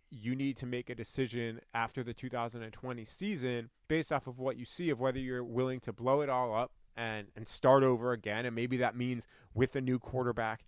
you 0.10 0.36
need 0.36 0.56
to 0.58 0.66
make 0.66 0.90
a 0.90 0.96
decision 0.96 1.60
after 1.74 2.02
the 2.02 2.14
2020 2.14 3.06
season 3.06 3.70
based 3.88 4.12
off 4.12 4.26
of 4.26 4.40
what 4.40 4.58
you 4.58 4.66
see 4.66 4.90
of 4.90 5.00
whether 5.00 5.20
you're 5.20 5.44
willing 5.44 5.82
to 5.82 5.92
blow 5.92 6.22
it 6.22 6.30
all 6.30 6.56
up 6.56 6.72
and 6.96 7.28
and 7.36 7.48
start 7.48 7.84
over 7.84 8.14
again 8.14 8.46
and 8.46 8.56
maybe 8.56 8.78
that 8.78 8.96
means 8.96 9.28
with 9.54 9.76
a 9.76 9.82
new 9.82 10.00
quarterback 10.00 10.64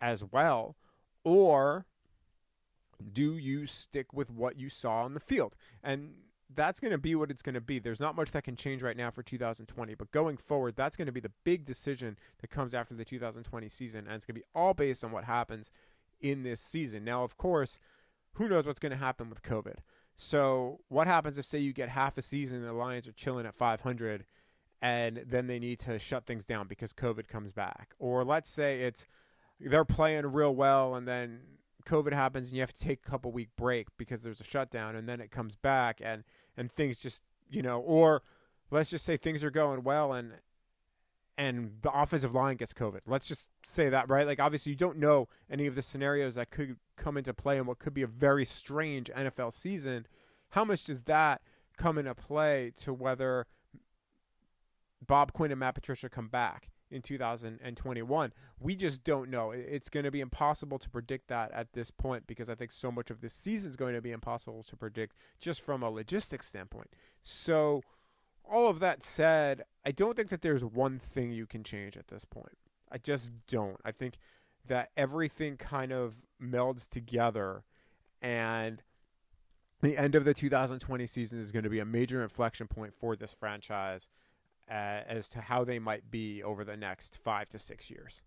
as 0.00 0.22
well 0.24 0.76
or 1.24 1.86
do 3.02 3.36
you 3.36 3.66
stick 3.66 4.12
with 4.12 4.30
what 4.30 4.58
you 4.58 4.68
saw 4.68 5.02
on 5.04 5.14
the 5.14 5.20
field? 5.20 5.54
And 5.82 6.14
that's 6.54 6.80
going 6.80 6.92
to 6.92 6.98
be 6.98 7.14
what 7.14 7.30
it's 7.30 7.42
going 7.42 7.54
to 7.54 7.60
be. 7.60 7.78
There's 7.78 8.00
not 8.00 8.16
much 8.16 8.30
that 8.32 8.44
can 8.44 8.56
change 8.56 8.82
right 8.82 8.96
now 8.96 9.10
for 9.10 9.22
2020, 9.22 9.94
but 9.94 10.10
going 10.10 10.36
forward, 10.36 10.76
that's 10.76 10.96
going 10.96 11.06
to 11.06 11.12
be 11.12 11.20
the 11.20 11.32
big 11.44 11.64
decision 11.64 12.18
that 12.40 12.50
comes 12.50 12.74
after 12.74 12.94
the 12.94 13.04
2020 13.04 13.68
season, 13.68 14.06
and 14.06 14.14
it's 14.14 14.26
going 14.26 14.34
to 14.34 14.40
be 14.40 14.46
all 14.54 14.74
based 14.74 15.04
on 15.04 15.12
what 15.12 15.24
happens 15.24 15.70
in 16.20 16.42
this 16.42 16.60
season. 16.60 17.04
Now, 17.04 17.24
of 17.24 17.36
course, 17.36 17.78
who 18.34 18.48
knows 18.48 18.66
what's 18.66 18.78
going 18.78 18.92
to 18.92 18.98
happen 18.98 19.28
with 19.28 19.42
COVID? 19.42 19.76
So, 20.14 20.80
what 20.88 21.06
happens 21.06 21.38
if, 21.38 21.46
say, 21.46 21.58
you 21.58 21.72
get 21.72 21.88
half 21.88 22.18
a 22.18 22.22
season 22.22 22.58
and 22.58 22.66
the 22.66 22.72
Lions 22.72 23.08
are 23.08 23.12
chilling 23.12 23.46
at 23.46 23.54
500 23.54 24.24
and 24.80 25.24
then 25.26 25.46
they 25.46 25.58
need 25.58 25.78
to 25.80 25.98
shut 25.98 26.26
things 26.26 26.44
down 26.44 26.68
because 26.68 26.92
COVID 26.92 27.28
comes 27.28 27.52
back? 27.52 27.94
Or 27.98 28.24
let's 28.24 28.50
say 28.50 28.82
it's 28.82 29.06
they're 29.58 29.84
playing 29.84 30.26
real 30.26 30.54
well 30.54 30.94
and 30.94 31.06
then 31.06 31.40
COVID 31.84 32.12
happens 32.12 32.48
and 32.48 32.56
you 32.56 32.62
have 32.62 32.72
to 32.72 32.80
take 32.80 33.00
a 33.06 33.10
couple 33.10 33.32
week 33.32 33.50
break 33.56 33.88
because 33.96 34.22
there's 34.22 34.40
a 34.40 34.44
shutdown 34.44 34.96
and 34.96 35.08
then 35.08 35.20
it 35.20 35.30
comes 35.30 35.56
back 35.56 36.00
and 36.02 36.24
and 36.56 36.70
things 36.70 36.98
just 36.98 37.22
you 37.50 37.62
know 37.62 37.80
or 37.80 38.22
let's 38.70 38.90
just 38.90 39.04
say 39.04 39.16
things 39.16 39.44
are 39.44 39.50
going 39.50 39.82
well 39.82 40.12
and 40.12 40.32
and 41.38 41.78
the 41.80 41.90
offensive 41.90 42.34
line 42.34 42.56
gets 42.56 42.74
COVID. 42.74 43.00
Let's 43.06 43.26
just 43.26 43.48
say 43.64 43.88
that, 43.88 44.08
right? 44.10 44.26
Like 44.26 44.40
obviously 44.40 44.70
you 44.70 44.76
don't 44.76 44.98
know 44.98 45.28
any 45.50 45.66
of 45.66 45.74
the 45.74 45.82
scenarios 45.82 46.34
that 46.34 46.50
could 46.50 46.76
come 46.96 47.16
into 47.16 47.32
play 47.32 47.56
in 47.56 47.66
what 47.66 47.78
could 47.78 47.94
be 47.94 48.02
a 48.02 48.06
very 48.06 48.44
strange 48.44 49.10
NFL 49.10 49.52
season. 49.52 50.06
How 50.50 50.64
much 50.64 50.84
does 50.84 51.02
that 51.02 51.40
come 51.76 51.96
into 51.98 52.14
play 52.14 52.72
to 52.76 52.92
whether 52.92 53.46
Bob 55.04 55.32
Quinn 55.32 55.50
and 55.50 55.60
Matt 55.60 55.74
Patricia 55.74 56.08
come 56.08 56.28
back? 56.28 56.68
In 56.92 57.02
2021. 57.02 58.32
We 58.60 58.76
just 58.76 59.02
don't 59.04 59.30
know. 59.30 59.50
It's 59.50 59.88
going 59.88 60.04
to 60.04 60.10
be 60.10 60.20
impossible 60.20 60.78
to 60.78 60.90
predict 60.90 61.28
that 61.28 61.50
at 61.52 61.72
this 61.72 61.90
point 61.90 62.26
because 62.26 62.48
I 62.48 62.54
think 62.54 62.72
so 62.72 62.92
much 62.92 63.10
of 63.10 63.20
this 63.20 63.32
season 63.32 63.70
is 63.70 63.76
going 63.76 63.94
to 63.94 64.02
be 64.02 64.12
impossible 64.12 64.62
to 64.64 64.76
predict 64.76 65.16
just 65.40 65.60
from 65.60 65.82
a 65.82 65.90
logistics 65.90 66.48
standpoint. 66.48 66.90
So, 67.22 67.82
all 68.44 68.68
of 68.68 68.80
that 68.80 69.02
said, 69.02 69.62
I 69.86 69.92
don't 69.92 70.16
think 70.16 70.28
that 70.28 70.42
there's 70.42 70.64
one 70.64 70.98
thing 70.98 71.30
you 71.30 71.46
can 71.46 71.62
change 71.62 71.96
at 71.96 72.08
this 72.08 72.24
point. 72.24 72.58
I 72.90 72.98
just 72.98 73.30
don't. 73.46 73.78
I 73.84 73.92
think 73.92 74.18
that 74.66 74.90
everything 74.96 75.56
kind 75.56 75.92
of 75.92 76.16
melds 76.40 76.88
together 76.88 77.64
and 78.20 78.82
the 79.82 79.98
end 79.98 80.14
of 80.14 80.24
the 80.24 80.32
2020 80.32 81.06
season 81.06 81.40
is 81.40 81.50
going 81.50 81.64
to 81.64 81.70
be 81.70 81.80
a 81.80 81.84
major 81.84 82.22
inflection 82.22 82.68
point 82.68 82.94
for 82.94 83.16
this 83.16 83.34
franchise 83.34 84.08
uh, 84.70 85.02
as 85.06 85.28
to 85.30 85.40
how 85.40 85.64
they 85.64 85.78
might 85.78 86.10
be 86.10 86.42
over 86.42 86.64
the 86.64 86.76
next 86.76 87.18
five 87.22 87.48
to 87.50 87.58
six 87.58 87.90
years. 87.90 88.22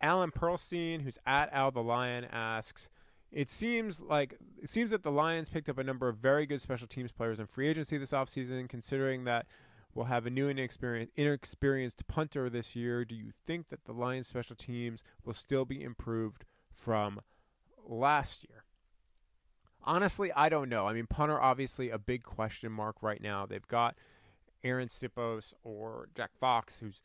Alan 0.00 0.30
Perlstein, 0.30 1.02
who's 1.02 1.18
at 1.24 1.52
Al 1.52 1.70
the 1.70 1.82
Lion, 1.82 2.26
asks, 2.30 2.88
it 3.32 3.50
seems 3.50 4.00
like 4.00 4.36
it 4.62 4.68
seems 4.68 4.90
that 4.90 5.02
the 5.02 5.10
Lions 5.10 5.48
picked 5.48 5.68
up 5.68 5.78
a 5.78 5.84
number 5.84 6.08
of 6.08 6.18
very 6.18 6.46
good 6.46 6.60
special 6.60 6.86
teams 6.86 7.10
players 7.10 7.40
in 7.40 7.46
free 7.46 7.68
agency 7.68 7.98
this 7.98 8.12
offseason, 8.12 8.68
considering 8.68 9.24
that 9.24 9.46
we'll 9.92 10.06
have 10.06 10.26
a 10.26 10.30
new 10.30 10.48
inexperienced, 10.48 11.12
inexperienced 11.16 12.06
punter 12.06 12.48
this 12.48 12.76
year. 12.76 13.04
Do 13.04 13.14
you 13.14 13.32
think 13.46 13.70
that 13.70 13.86
the 13.86 13.92
Lions 13.92 14.28
special 14.28 14.54
teams 14.54 15.02
will 15.24 15.34
still 15.34 15.64
be 15.64 15.82
improved 15.82 16.44
from 16.72 17.20
last 17.84 18.44
year? 18.48 18.63
Honestly, 19.84 20.32
I 20.32 20.48
don't 20.48 20.68
know. 20.68 20.86
I 20.88 20.94
mean, 20.94 21.06
punter 21.06 21.40
obviously 21.40 21.90
a 21.90 21.98
big 21.98 22.22
question 22.22 22.72
mark 22.72 22.96
right 23.02 23.22
now. 23.22 23.46
They've 23.46 23.66
got 23.66 23.96
Arryn 24.64 24.88
Siposs 24.88 25.52
or 25.62 26.08
Jack 26.14 26.30
Fox, 26.40 26.78
who's 26.78 27.02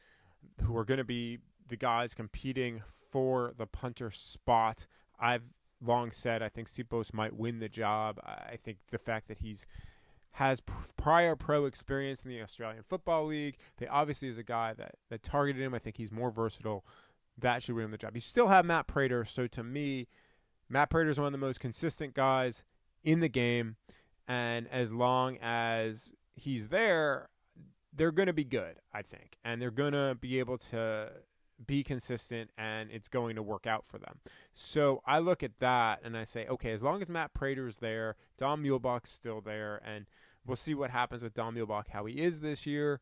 who 0.63 0.75
are 0.77 0.85
going 0.85 0.99
to 0.99 1.03
be 1.03 1.39
the 1.67 1.75
guys 1.75 2.13
competing 2.13 2.81
for 3.11 3.53
the 3.57 3.65
punter 3.65 4.11
spot. 4.11 4.87
I've 5.19 5.43
long 5.85 6.11
said 6.11 6.41
I 6.41 6.49
think 6.49 6.69
Siposs 6.69 7.13
might 7.13 7.35
win 7.35 7.59
the 7.59 7.69
job. 7.69 8.19
I 8.23 8.57
think 8.63 8.77
the 8.91 8.97
fact 8.97 9.27
that 9.27 9.39
he's 9.39 9.65
has 10.33 10.61
prior 10.95 11.35
pro 11.35 11.65
experience 11.65 12.23
in 12.23 12.29
the 12.29 12.41
Australian 12.41 12.83
Football 12.83 13.25
League. 13.25 13.57
They 13.77 13.87
obviously 13.87 14.27
is 14.27 14.37
a 14.37 14.43
guy 14.43 14.73
that 14.73 14.95
that 15.09 15.23
targeted 15.23 15.61
him. 15.61 15.73
I 15.73 15.79
think 15.79 15.97
he's 15.97 16.11
more 16.11 16.31
versatile. 16.31 16.85
That 17.37 17.63
should 17.63 17.75
win 17.75 17.91
the 17.91 17.97
job. 17.97 18.15
You 18.15 18.21
still 18.21 18.47
have 18.47 18.65
Matt 18.65 18.87
Prater, 18.87 19.25
so 19.25 19.47
to 19.47 19.63
me, 19.63 20.07
Matt 20.69 20.89
Prater 20.89 21.10
is 21.10 21.19
one 21.19 21.27
of 21.27 21.32
the 21.32 21.38
most 21.38 21.60
consistent 21.60 22.13
guys 22.13 22.63
in 23.03 23.19
the 23.19 23.29
game, 23.29 23.75
and 24.27 24.67
as 24.67 24.91
long 24.91 25.38
as 25.41 26.13
he's 26.36 26.67
there, 26.67 27.29
they're 27.91 28.12
going 28.12 28.27
to 28.27 28.34
be 28.34 28.43
good, 28.43 28.75
I 28.93 29.01
think, 29.01 29.38
and 29.43 29.62
they're 29.62 29.71
going 29.71 29.93
to 29.93 30.15
be 30.19 30.39
able 30.39 30.58
to 30.58 31.12
be 31.65 31.84
consistent 31.84 32.49
and 32.58 32.89
it's 32.89 33.10
going 33.10 33.36
to 33.36 33.43
work 33.43 33.67
out 33.67 33.86
for 33.86 33.97
them. 33.97 34.19
So 34.53 35.01
I 35.05 35.19
look 35.19 35.43
at 35.43 35.60
that 35.60 35.99
and 36.03 36.15
I 36.15 36.23
say, 36.23 36.47
okay, 36.47 36.71
as 36.71 36.82
long 36.82 37.01
as 37.01 37.10
Matt 37.10 37.34
Prater's 37.34 37.77
there, 37.77 38.15
Don 38.38 38.63
Muhlbach's 38.63 39.10
still 39.10 39.41
there, 39.41 39.82
and 39.86 40.05
we'll 40.45 40.55
see 40.55 40.73
what 40.73 40.89
happens 40.89 41.21
with 41.21 41.34
Don 41.34 41.55
Muhlbach, 41.55 41.89
how 41.89 42.05
he 42.05 42.21
is 42.21 42.39
this 42.39 42.65
year. 42.65 43.01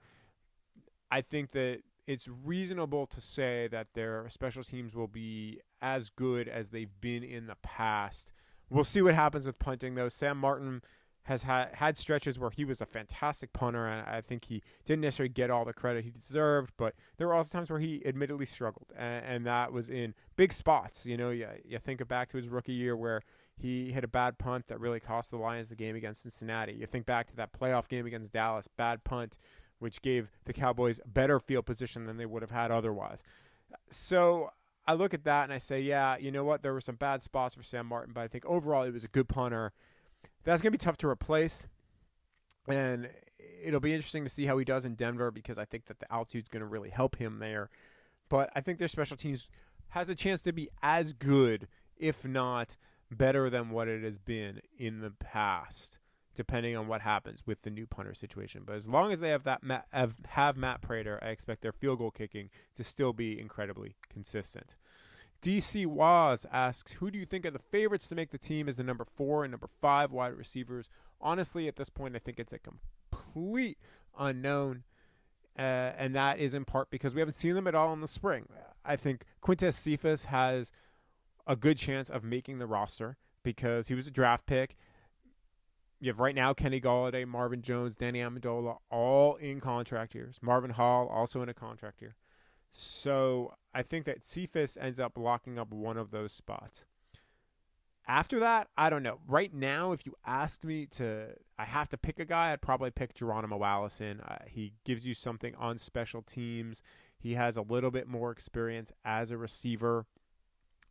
I 1.12 1.21
think 1.21 1.51
that 1.51 1.82
it's 2.08 2.28
reasonable 2.28 3.06
to 3.08 3.22
say 3.22 3.67
that 3.72 3.93
their 3.93 4.28
special 4.30 4.63
teams 4.63 4.96
will 4.96 5.08
be 5.08 5.60
as 5.82 6.10
good 6.10 6.48
as 6.48 6.70
they've 6.70 7.02
been 7.02 7.24
in 7.24 7.48
the 7.48 7.58
past. 7.62 8.32
We'll 8.70 8.86
see 8.86 9.02
what 9.02 9.13
happens 9.13 9.46
with 9.46 9.60
punting, 9.60 9.96
though. 9.96 10.10
Sam 10.10 10.38
Martin 10.38 10.82
has 11.24 11.43
had 11.43 11.70
had 11.74 11.98
stretches 11.98 12.39
where 12.39 12.50
he 12.50 12.63
was 12.63 12.80
a 12.80 12.86
fantastic 12.86 13.52
punter, 13.52 13.86
and 13.86 14.08
I 14.08 14.22
think 14.22 14.46
he 14.46 14.63
didn't 14.86 15.02
necessarily 15.02 15.34
get 15.34 15.52
all 15.52 15.65
the 15.65 15.74
credit 15.74 16.06
he 16.06 16.10
deserved. 16.12 16.72
But 16.78 16.96
there 17.17 17.28
were 17.28 17.34
also 17.34 17.52
times 17.52 17.70
where 17.70 17.80
he 17.80 18.02
admittedly 18.06 18.46
struggled, 18.46 18.88
and, 18.98 19.26
and 19.26 19.46
that 19.46 19.74
was 19.74 19.89
in 19.89 20.13
big 20.38 20.54
spots. 20.54 21.06
You 21.06 21.17
know, 21.17 21.32
you, 21.32 21.48
you 21.65 21.78
think 21.80 22.06
back 22.08 22.30
to 22.30 22.38
his 22.38 22.48
rookie 22.48 22.72
year 22.72 22.96
where 22.96 23.22
he 23.58 23.91
hit 23.91 24.06
a 24.06 24.08
bad 24.08 24.38
punt 24.38 24.67
that 24.67 24.80
really 24.80 25.02
cost 25.02 25.32
the 25.32 25.38
Lions 25.38 25.67
the 25.67 25.76
game 25.76 25.98
against 25.98 26.22
Cincinnati. 26.22 26.74
You 26.74 26.86
think 26.86 27.06
back 27.06 27.28
to 27.28 27.36
that 27.36 27.52
playoff 27.52 27.89
game 27.89 28.06
against 28.06 28.32
Dallas, 28.32 28.70
bad 28.70 29.04
punt, 29.04 29.38
which 29.79 30.01
gave 30.01 30.31
the 30.45 30.53
Cowboys 30.53 30.99
a 31.03 31.07
better 31.07 31.39
field 31.39 31.65
position 31.65 32.05
than 32.05 32.17
they 32.17 32.25
would 32.25 32.41
have 32.41 32.51
had 32.51 32.71
otherwise. 32.71 33.23
So 33.89 34.51
I 34.87 34.93
look 34.93 35.13
at 35.13 35.23
that 35.25 35.43
and 35.43 35.53
I 35.53 35.57
say, 35.57 35.81
yeah, 35.81 36.17
you 36.17 36.31
know 36.31 36.43
what? 36.43 36.63
There 36.63 36.73
were 36.73 36.81
some 36.81 36.95
bad 36.95 37.21
spots 37.21 37.55
for 37.55 37.63
Sam 37.63 37.85
Martin, 37.85 38.13
but 38.13 38.21
I 38.21 38.27
think 38.27 38.45
overall 38.45 38.85
he 38.85 38.91
was 38.91 39.03
a 39.03 39.09
good 39.09 39.27
punter 39.27 39.73
that's 40.43 40.61
going 40.61 40.71
to 40.71 40.77
be 40.77 40.83
tough 40.83 40.97
to 40.97 41.09
replace. 41.09 41.67
And 42.67 43.09
it'll 43.63 43.79
be 43.79 43.93
interesting 43.93 44.23
to 44.23 44.29
see 44.29 44.45
how 44.45 44.57
he 44.57 44.65
does 44.65 44.85
in 44.85 44.95
Denver 44.95 45.29
because 45.29 45.57
I 45.57 45.65
think 45.65 45.85
that 45.85 45.99
the 45.99 46.11
altitude's 46.11 46.49
going 46.49 46.61
to 46.61 46.67
really 46.67 46.89
help 46.89 47.17
him 47.17 47.39
there. 47.39 47.69
But 48.29 48.49
I 48.55 48.61
think 48.61 48.79
their 48.79 48.87
special 48.87 49.17
teams 49.17 49.47
has 49.89 50.09
a 50.09 50.15
chance 50.15 50.41
to 50.41 50.53
be 50.53 50.69
as 50.81 51.13
good, 51.13 51.67
if 51.97 52.25
not 52.25 52.77
better 53.11 53.49
than 53.49 53.69
what 53.69 53.87
it 53.87 54.03
has 54.03 54.17
been 54.17 54.61
in 54.77 54.99
the 54.99 55.11
past, 55.11 55.96
depending 56.38 56.78
on 56.78 56.88
what 56.88 57.02
happens 57.02 57.41
with 57.45 57.63
the 57.63 57.69
new 57.69 57.86
punter 57.86 58.13
situation. 58.13 58.62
But 58.65 58.76
as 58.76 58.88
long 58.88 59.12
as 59.12 59.19
they 59.19 59.30
have 59.30 59.43
that 59.43 59.62
have, 59.91 60.13
have 60.30 60.56
Matt 60.56 60.82
Prater, 60.82 61.19
I 61.21 61.30
expect 61.30 61.62
their 61.62 61.73
field 61.73 61.97
goal 61.97 62.12
kicking 62.12 62.50
to 62.76 62.84
still 62.84 63.12
be 63.12 63.38
incredibly 63.38 63.95
consistent. 64.10 64.78
DC 65.41 65.86
Waz 65.86 66.45
asks, 66.52 66.93
Who 66.93 67.12
do 67.12 67.19
you 67.19 67.26
think 67.26 67.45
are 67.45 67.52
the 67.52 67.60
favorites 67.60 68.08
to 68.10 68.15
make 68.15 68.32
the 68.32 68.38
team 68.38 68.69
as 68.69 68.78
the 68.78 68.84
number 68.84 69.06
four 69.06 69.43
and 69.43 69.52
number 69.52 69.69
five 69.82 70.12
wide 70.12 70.38
receivers? 70.38 70.88
Honestly, 71.19 71.67
at 71.67 71.76
this 71.76 71.89
point, 71.89 72.15
I 72.15 72.19
think 72.19 72.39
it's 72.39 72.54
a 72.54 72.60
complete 72.60 73.78
unknown. 74.17 74.84
Uh, 75.58 75.91
and 75.97 76.15
that 76.15 76.38
is 76.38 76.54
in 76.54 76.65
part 76.65 76.91
because 76.91 77.15
we 77.15 77.19
haven't 77.19 77.34
seen 77.34 77.56
them 77.56 77.67
at 77.67 77.73
all 77.73 77.91
in 77.91 78.02
the 78.02 78.08
spring. 78.08 78.47
I 78.86 78.95
think 78.95 79.23
Quintez 79.41 79.73
Cephus 79.73 80.26
has 80.26 80.71
a 81.47 81.56
good 81.56 81.78
chance 81.78 82.10
of 82.10 82.23
making 82.23 82.60
the 82.60 82.67
roster 82.67 83.17
because 83.41 83.88
he 83.88 83.95
was 83.95 84.06
a 84.06 84.12
draft 84.12 84.45
pick. 84.45 84.76
You 85.99 86.10
have 86.10 86.19
right 86.19 86.36
now 86.36 86.53
Kenny 86.53 86.79
Golladay, 86.79 87.27
Marvin 87.27 87.62
Jones, 87.62 87.95
Danny 87.95 88.19
Amendola, 88.19 88.77
all 88.91 89.36
in 89.36 89.60
contract 89.60 90.13
years. 90.13 90.38
Marvin 90.41 90.71
Hall 90.71 91.07
also 91.07 91.41
in 91.41 91.49
a 91.49 91.53
contract 91.53 92.01
year. 92.01 92.15
So 92.69 93.55
I 93.73 93.81
think 93.81 94.05
that 94.05 94.23
Cephus 94.23 94.77
ends 94.79 94.99
up 94.99 95.17
locking 95.17 95.57
up 95.57 95.71
one 95.71 95.97
of 95.97 96.12
those 96.12 96.31
spots. 96.31 96.86
After 98.07 98.39
that, 98.39 98.69
I 98.77 98.89
don't 98.89 99.03
know. 99.03 99.19
Right 99.27 99.53
now, 99.53 99.91
if 99.91 100.05
you 100.05 100.13
asked 100.25 100.63
me 100.63 100.86
to, 100.91 101.33
I 101.60 101.65
have 101.65 101.89
to 101.89 101.97
pick 101.97 102.19
a 102.19 102.25
guy, 102.25 102.53
I'd 102.53 102.62
probably 102.62 102.89
pick 102.89 103.15
Geronimo 103.15 103.63
Allison. 103.63 104.21
Uh, 104.21 104.38
he 104.47 104.73
gives 104.86 105.05
you 105.05 105.13
something 105.13 105.55
on 105.55 105.77
special 105.77 106.21
teams. 106.21 106.83
He 107.17 107.33
has 107.33 107.57
a 107.57 107.62
little 107.62 107.91
bit 107.91 108.07
more 108.07 108.31
experience 108.31 108.93
as 109.03 109.31
a 109.31 109.38
receiver. 109.38 110.05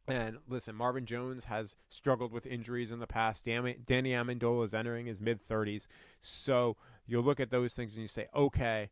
And 0.08 0.38
listen, 0.48 0.76
Marvin 0.76 1.04
Jones 1.04 1.44
has 1.44 1.74
struggled 1.88 2.32
with 2.32 2.46
injuries 2.46 2.92
in 2.92 3.00
the 3.00 3.06
past. 3.06 3.44
Danny 3.44 3.74
Amendola 3.86 4.64
is 4.64 4.74
entering 4.74 5.06
his 5.06 5.20
mid 5.20 5.46
30s. 5.46 5.88
So 6.20 6.76
you'll 7.06 7.24
look 7.24 7.40
at 7.40 7.50
those 7.50 7.74
things 7.74 7.94
and 7.94 8.02
you 8.02 8.08
say, 8.08 8.26
okay, 8.34 8.90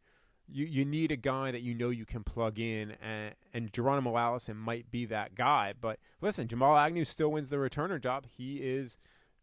you, 0.48 0.66
you 0.66 0.84
need 0.84 1.10
a 1.10 1.16
guy 1.16 1.50
that 1.50 1.62
you 1.62 1.74
know 1.74 1.90
you 1.90 2.04
can 2.04 2.22
plug 2.22 2.58
in, 2.58 2.96
and, 3.02 3.34
and 3.52 3.72
Geronimo 3.72 4.16
Allison 4.16 4.56
might 4.56 4.90
be 4.90 5.06
that 5.06 5.34
guy. 5.34 5.72
But 5.78 5.98
listen, 6.20 6.48
Jamal 6.48 6.76
Agnew 6.76 7.04
still 7.04 7.30
wins 7.32 7.48
the 7.48 7.56
returner 7.56 8.00
job. 8.00 8.26
He 8.26 8.56
is 8.56 8.98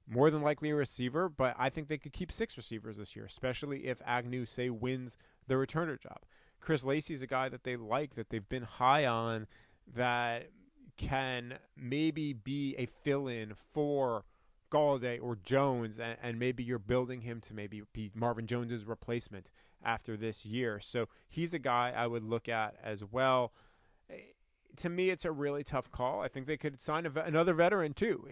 more 0.07 0.29
than 0.29 0.41
likely 0.41 0.69
a 0.69 0.75
receiver, 0.75 1.29
but 1.29 1.55
I 1.57 1.69
think 1.69 1.87
they 1.87 1.97
could 1.97 2.13
keep 2.13 2.31
six 2.31 2.57
receivers 2.57 2.97
this 2.97 3.15
year, 3.15 3.25
especially 3.25 3.87
if 3.87 4.01
Agnew, 4.05 4.45
say, 4.45 4.69
wins 4.69 5.17
the 5.47 5.55
returner 5.55 5.99
job. 5.99 6.19
Chris 6.59 6.83
Lacey 6.83 7.13
is 7.13 7.21
a 7.21 7.27
guy 7.27 7.49
that 7.49 7.63
they 7.63 7.75
like, 7.75 8.15
that 8.15 8.29
they've 8.29 8.47
been 8.47 8.63
high 8.63 9.05
on, 9.05 9.47
that 9.95 10.49
can 10.97 11.55
maybe 11.75 12.33
be 12.33 12.75
a 12.77 12.85
fill 12.85 13.27
in 13.27 13.53
for 13.53 14.25
Golladay 14.71 15.19
or 15.21 15.37
Jones, 15.43 15.99
and, 15.99 16.17
and, 16.23 16.39
maybe 16.39 16.63
you're 16.63 16.79
building 16.79 17.21
him 17.21 17.41
to 17.41 17.53
maybe 17.53 17.81
be 17.91 18.09
Marvin 18.15 18.47
Jones's 18.47 18.85
replacement 18.85 19.51
after 19.83 20.15
this 20.15 20.45
year. 20.45 20.79
So 20.79 21.07
he's 21.27 21.53
a 21.53 21.59
guy 21.59 21.93
I 21.95 22.07
would 22.07 22.23
look 22.23 22.47
at 22.47 22.75
as 22.81 23.03
well. 23.03 23.51
To 24.77 24.89
me, 24.89 25.09
it's 25.09 25.25
a 25.25 25.31
really 25.31 25.63
tough 25.63 25.91
call. 25.91 26.21
I 26.21 26.29
think 26.29 26.47
they 26.47 26.55
could 26.55 26.79
sign 26.79 27.05
a, 27.05 27.19
another 27.19 27.53
veteran 27.53 27.93
too 27.93 28.25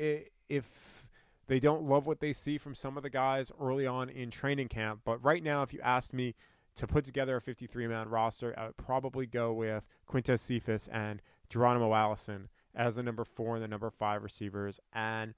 if 0.48 1.06
they 1.48 1.60
don't 1.60 1.84
love 1.84 2.06
what 2.06 2.19
they 2.19 2.32
see 2.32 2.58
from 2.58 2.76
some 2.76 2.95
of 2.95 3.04
the 3.04 3.10
guys 3.10 3.52
early 3.60 3.86
on 3.86 4.10
in 4.10 4.32
training 4.32 4.69
camp. 4.69 5.02
But 5.04 5.24
right 5.24 5.43
now, 5.43 5.63
if 5.63 5.74
you 5.74 5.82
asked 5.82 6.13
me 6.13 6.36
to 6.76 6.88
put 6.88 7.04
together 7.04 7.36
a 7.36 7.41
53 7.41 7.88
man 7.88 8.08
roster, 8.08 8.58
I 8.58 8.67
would 8.67 8.78
probably 8.78 9.26
go 9.26 9.52
with 9.52 9.84
Quintez 10.08 10.39
Cephus 10.39 10.88
and 10.88 11.22
Geronimo 11.50 11.94
Allison 11.94 12.50
as 12.76 12.96
the 12.96 13.04
number 13.04 13.26
four 13.26 13.56
and 13.56 13.64
the 13.64 13.68
number 13.68 13.90
five 13.90 14.24
receivers. 14.24 14.80
And 14.94 15.34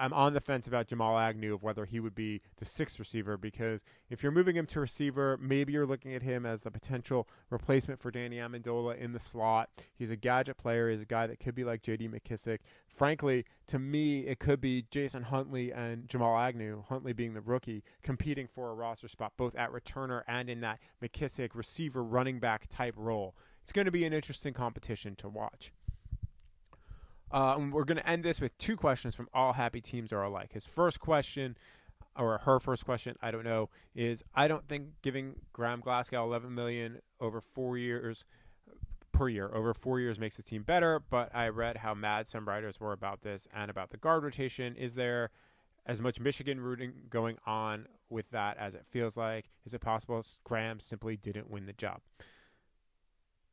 I'm 0.00 0.14
on 0.14 0.32
the 0.32 0.40
fence 0.40 0.66
about 0.66 0.86
Jamal 0.86 1.18
Agnew 1.18 1.52
of 1.52 1.62
whether 1.62 1.84
he 1.84 2.00
would 2.00 2.14
be 2.14 2.40
the 2.56 2.64
sixth 2.64 2.98
receiver 2.98 3.36
because 3.36 3.84
if 4.08 4.22
you're 4.22 4.32
moving 4.32 4.56
him 4.56 4.64
to 4.68 4.80
receiver, 4.80 5.38
maybe 5.38 5.74
you're 5.74 5.84
looking 5.84 6.14
at 6.14 6.22
him 6.22 6.46
as 6.46 6.62
the 6.62 6.70
potential 6.70 7.28
replacement 7.50 8.00
for 8.00 8.10
Danny 8.10 8.36
Amendola 8.36 8.96
in 8.96 9.12
the 9.12 9.20
slot. 9.20 9.68
He's 9.94 10.10
a 10.10 10.16
gadget 10.16 10.56
player. 10.56 10.90
He's 10.90 11.02
a 11.02 11.06
guy 11.06 11.26
that 11.26 11.38
could 11.38 11.54
be 11.54 11.64
like 11.64 11.82
J.D. 11.82 12.08
McKissick. 12.08 12.60
Frankly, 12.88 13.44
to 13.66 13.78
me, 13.78 14.20
it 14.20 14.38
could 14.38 14.62
be 14.62 14.86
Jason 14.90 15.24
Huntley 15.24 15.70
and 15.70 16.08
Jamal 16.08 16.38
Agnew, 16.38 16.82
Huntley 16.88 17.12
being 17.12 17.34
the 17.34 17.42
rookie, 17.42 17.84
competing 18.02 18.46
for 18.46 18.70
a 18.70 18.74
roster 18.74 19.06
spot 19.06 19.32
both 19.36 19.54
at 19.54 19.70
returner 19.70 20.22
and 20.26 20.48
in 20.48 20.62
that 20.62 20.78
McKissick 21.02 21.50
receiver 21.54 22.02
running 22.02 22.40
back 22.40 22.68
type 22.70 22.94
role. 22.96 23.34
It's 23.62 23.72
going 23.72 23.84
to 23.84 23.90
be 23.90 24.04
an 24.04 24.12
interesting 24.12 24.52
competition 24.52 25.14
to 25.16 25.28
watch. 25.28 25.72
Uh, 27.30 27.56
we're 27.70 27.84
going 27.84 27.98
to 27.98 28.08
end 28.08 28.24
this 28.24 28.40
with 28.40 28.56
two 28.58 28.76
questions 28.76 29.14
from 29.14 29.28
All 29.32 29.52
Happy 29.52 29.80
Teams 29.80 30.12
Are 30.12 30.22
Alike. 30.22 30.52
His 30.52 30.66
first 30.66 30.98
question, 30.98 31.56
or 32.16 32.38
her 32.38 32.58
first 32.58 32.84
question, 32.84 33.16
I 33.22 33.30
don't 33.30 33.44
know, 33.44 33.70
is 33.94 34.24
I 34.34 34.48
don't 34.48 34.66
think 34.66 34.88
giving 35.02 35.36
Graham 35.52 35.80
Glasgow 35.80 36.24
11 36.24 36.52
million 36.52 36.98
over 37.20 37.40
four 37.40 37.78
years 37.78 38.24
per 39.12 39.28
year 39.28 39.50
over 39.54 39.74
four 39.74 40.00
years 40.00 40.18
makes 40.18 40.36
the 40.36 40.42
team 40.42 40.62
better. 40.62 41.00
But 41.10 41.34
I 41.34 41.48
read 41.48 41.76
how 41.78 41.94
mad 41.94 42.26
some 42.26 42.48
writers 42.48 42.80
were 42.80 42.92
about 42.92 43.22
this 43.22 43.46
and 43.54 43.70
about 43.70 43.90
the 43.90 43.96
guard 43.96 44.24
rotation. 44.24 44.76
Is 44.76 44.94
there 44.94 45.30
as 45.86 46.00
much 46.00 46.20
Michigan 46.20 46.60
rooting 46.60 46.92
going 47.10 47.36
on 47.46 47.86
with 48.08 48.30
that 48.30 48.56
as 48.58 48.74
it 48.74 48.84
feels 48.90 49.16
like? 49.16 49.50
Is 49.64 49.74
it 49.74 49.80
possible 49.80 50.24
Graham 50.44 50.80
simply 50.80 51.16
didn't 51.16 51.50
win 51.50 51.66
the 51.66 51.72
job? 51.72 52.00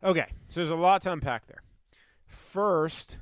Okay, 0.03 0.27
so 0.47 0.59
there's 0.59 0.69
a 0.69 0.75
lot 0.75 1.01
to 1.03 1.11
unpack 1.11 1.47
there. 1.47 1.63
First, 2.27 3.17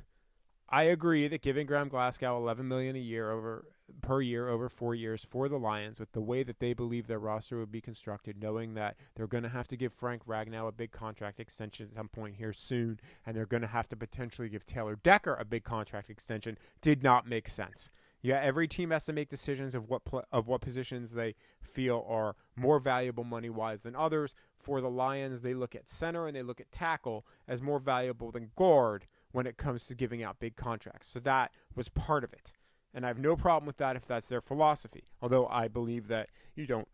I 0.68 0.84
agree 0.84 1.26
that 1.28 1.42
giving 1.42 1.66
Graham 1.66 1.88
Glasgow 1.88 2.36
11 2.36 2.68
million 2.68 2.96
a 2.96 3.00
year 3.00 3.30
over 3.30 3.64
per 4.02 4.20
year 4.20 4.48
over 4.48 4.68
4 4.68 4.96
years 4.96 5.24
for 5.24 5.48
the 5.48 5.58
Lions 5.58 6.00
with 6.00 6.10
the 6.10 6.20
way 6.20 6.42
that 6.42 6.58
they 6.58 6.74
believe 6.74 7.06
their 7.06 7.20
roster 7.20 7.56
would 7.58 7.70
be 7.70 7.80
constructed 7.80 8.42
knowing 8.42 8.74
that 8.74 8.96
they're 9.14 9.28
going 9.28 9.44
to 9.44 9.48
have 9.48 9.68
to 9.68 9.76
give 9.76 9.92
Frank 9.92 10.26
Ragnow 10.26 10.66
a 10.66 10.72
big 10.72 10.90
contract 10.90 11.38
extension 11.38 11.86
at 11.88 11.94
some 11.94 12.08
point 12.08 12.34
here 12.34 12.52
soon 12.52 12.98
and 13.24 13.36
they're 13.36 13.46
going 13.46 13.62
to 13.62 13.68
have 13.68 13.88
to 13.90 13.96
potentially 13.96 14.48
give 14.48 14.66
Taylor 14.66 14.96
Decker 14.96 15.34
a 15.36 15.44
big 15.44 15.62
contract 15.62 16.10
extension 16.10 16.58
did 16.82 17.04
not 17.04 17.28
make 17.28 17.48
sense. 17.48 17.92
Yeah, 18.22 18.40
every 18.40 18.66
team 18.66 18.90
has 18.90 19.04
to 19.04 19.12
make 19.12 19.28
decisions 19.28 19.74
of 19.74 19.88
what 19.88 20.04
pl- 20.04 20.24
of 20.32 20.48
what 20.48 20.60
positions 20.60 21.12
they 21.12 21.34
feel 21.60 22.04
are 22.08 22.34
more 22.56 22.78
valuable 22.80 23.24
money 23.24 23.50
wise 23.50 23.82
than 23.82 23.94
others. 23.94 24.34
For 24.56 24.80
the 24.80 24.90
Lions, 24.90 25.42
they 25.42 25.54
look 25.54 25.74
at 25.74 25.88
center 25.88 26.26
and 26.26 26.36
they 26.36 26.42
look 26.42 26.60
at 26.60 26.72
tackle 26.72 27.26
as 27.46 27.62
more 27.62 27.78
valuable 27.78 28.32
than 28.32 28.50
guard 28.56 29.06
when 29.32 29.46
it 29.46 29.58
comes 29.58 29.86
to 29.86 29.94
giving 29.94 30.22
out 30.22 30.40
big 30.40 30.56
contracts. 30.56 31.08
So 31.08 31.20
that 31.20 31.52
was 31.74 31.88
part 31.88 32.24
of 32.24 32.32
it. 32.32 32.52
And 32.94 33.04
I 33.04 33.08
have 33.08 33.18
no 33.18 33.36
problem 33.36 33.66
with 33.66 33.76
that 33.76 33.94
if 33.94 34.06
that's 34.06 34.26
their 34.26 34.40
philosophy. 34.40 35.04
Although 35.20 35.46
I 35.48 35.68
believe 35.68 36.08
that 36.08 36.30
you 36.54 36.66
don't 36.66 36.88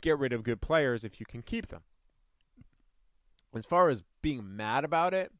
get 0.00 0.18
rid 0.18 0.32
of 0.32 0.44
good 0.44 0.60
players 0.60 1.02
if 1.02 1.18
you 1.18 1.26
can 1.26 1.42
keep 1.42 1.68
them. 1.68 1.82
As 3.54 3.66
far 3.66 3.88
as 3.88 4.04
being 4.22 4.56
mad 4.56 4.84
about 4.84 5.12
it, 5.12 5.32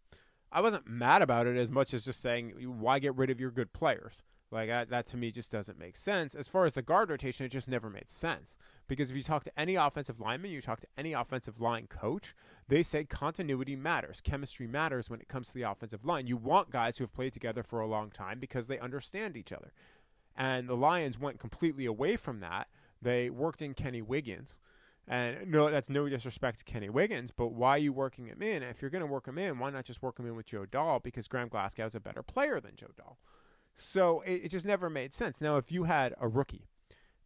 I 0.50 0.60
wasn't 0.60 0.88
mad 0.88 1.22
about 1.22 1.46
it 1.46 1.56
as 1.56 1.70
much 1.70 1.94
as 1.94 2.04
just 2.04 2.20
saying, 2.20 2.50
why 2.64 2.98
get 2.98 3.14
rid 3.14 3.30
of 3.30 3.40
your 3.40 3.50
good 3.50 3.72
players? 3.72 4.22
Like 4.50 4.68
that, 4.68 4.88
that 4.90 5.06
to 5.06 5.16
me 5.16 5.30
just 5.30 5.50
doesn't 5.50 5.78
make 5.78 5.96
sense. 5.96 6.34
As 6.34 6.46
far 6.46 6.64
as 6.64 6.72
the 6.72 6.82
guard 6.82 7.10
rotation, 7.10 7.44
it 7.44 7.48
just 7.48 7.68
never 7.68 7.90
made 7.90 8.08
sense. 8.08 8.56
Because 8.86 9.10
if 9.10 9.16
you 9.16 9.22
talk 9.22 9.42
to 9.44 9.58
any 9.58 9.74
offensive 9.74 10.20
lineman, 10.20 10.50
you 10.52 10.60
talk 10.60 10.80
to 10.80 10.86
any 10.96 11.12
offensive 11.12 11.60
line 11.60 11.86
coach, 11.88 12.34
they 12.68 12.82
say 12.82 13.04
continuity 13.04 13.74
matters, 13.74 14.20
chemistry 14.20 14.66
matters 14.66 15.10
when 15.10 15.20
it 15.20 15.28
comes 15.28 15.48
to 15.48 15.54
the 15.54 15.62
offensive 15.62 16.04
line. 16.04 16.26
You 16.26 16.36
want 16.36 16.70
guys 16.70 16.98
who 16.98 17.04
have 17.04 17.12
played 17.12 17.32
together 17.32 17.62
for 17.62 17.80
a 17.80 17.88
long 17.88 18.10
time 18.10 18.38
because 18.38 18.66
they 18.66 18.78
understand 18.78 19.36
each 19.36 19.52
other. 19.52 19.72
And 20.36 20.68
the 20.68 20.76
Lions 20.76 21.18
went 21.18 21.40
completely 21.40 21.86
away 21.86 22.16
from 22.16 22.40
that. 22.40 22.68
They 23.00 23.30
worked 23.30 23.62
in 23.62 23.74
Kenny 23.74 24.02
Wiggins. 24.02 24.58
And 25.06 25.50
no, 25.50 25.70
that's 25.70 25.90
no 25.90 26.08
disrespect 26.08 26.60
to 26.60 26.64
Kenny 26.64 26.88
Wiggins, 26.88 27.30
but 27.30 27.48
why 27.48 27.70
are 27.70 27.78
you 27.78 27.92
working 27.92 28.26
him 28.26 28.40
in? 28.40 28.62
If 28.62 28.80
you're 28.80 28.90
going 28.90 29.04
to 29.04 29.06
work 29.06 29.26
him 29.26 29.36
in, 29.36 29.58
why 29.58 29.68
not 29.68 29.84
just 29.84 30.02
work 30.02 30.18
him 30.18 30.26
in 30.26 30.34
with 30.34 30.46
Joe 30.46 30.64
Dahl? 30.64 30.98
Because 30.98 31.28
Graham 31.28 31.48
Glasgow 31.48 31.86
is 31.86 31.94
a 31.94 32.00
better 32.00 32.22
player 32.22 32.58
than 32.58 32.74
Joe 32.74 32.90
Dahl. 32.96 33.18
So 33.76 34.20
it, 34.20 34.44
it 34.44 34.48
just 34.50 34.66
never 34.66 34.88
made 34.88 35.12
sense. 35.12 35.40
Now, 35.40 35.56
if 35.56 35.72
you 35.72 35.84
had 35.84 36.14
a 36.20 36.28
rookie 36.28 36.68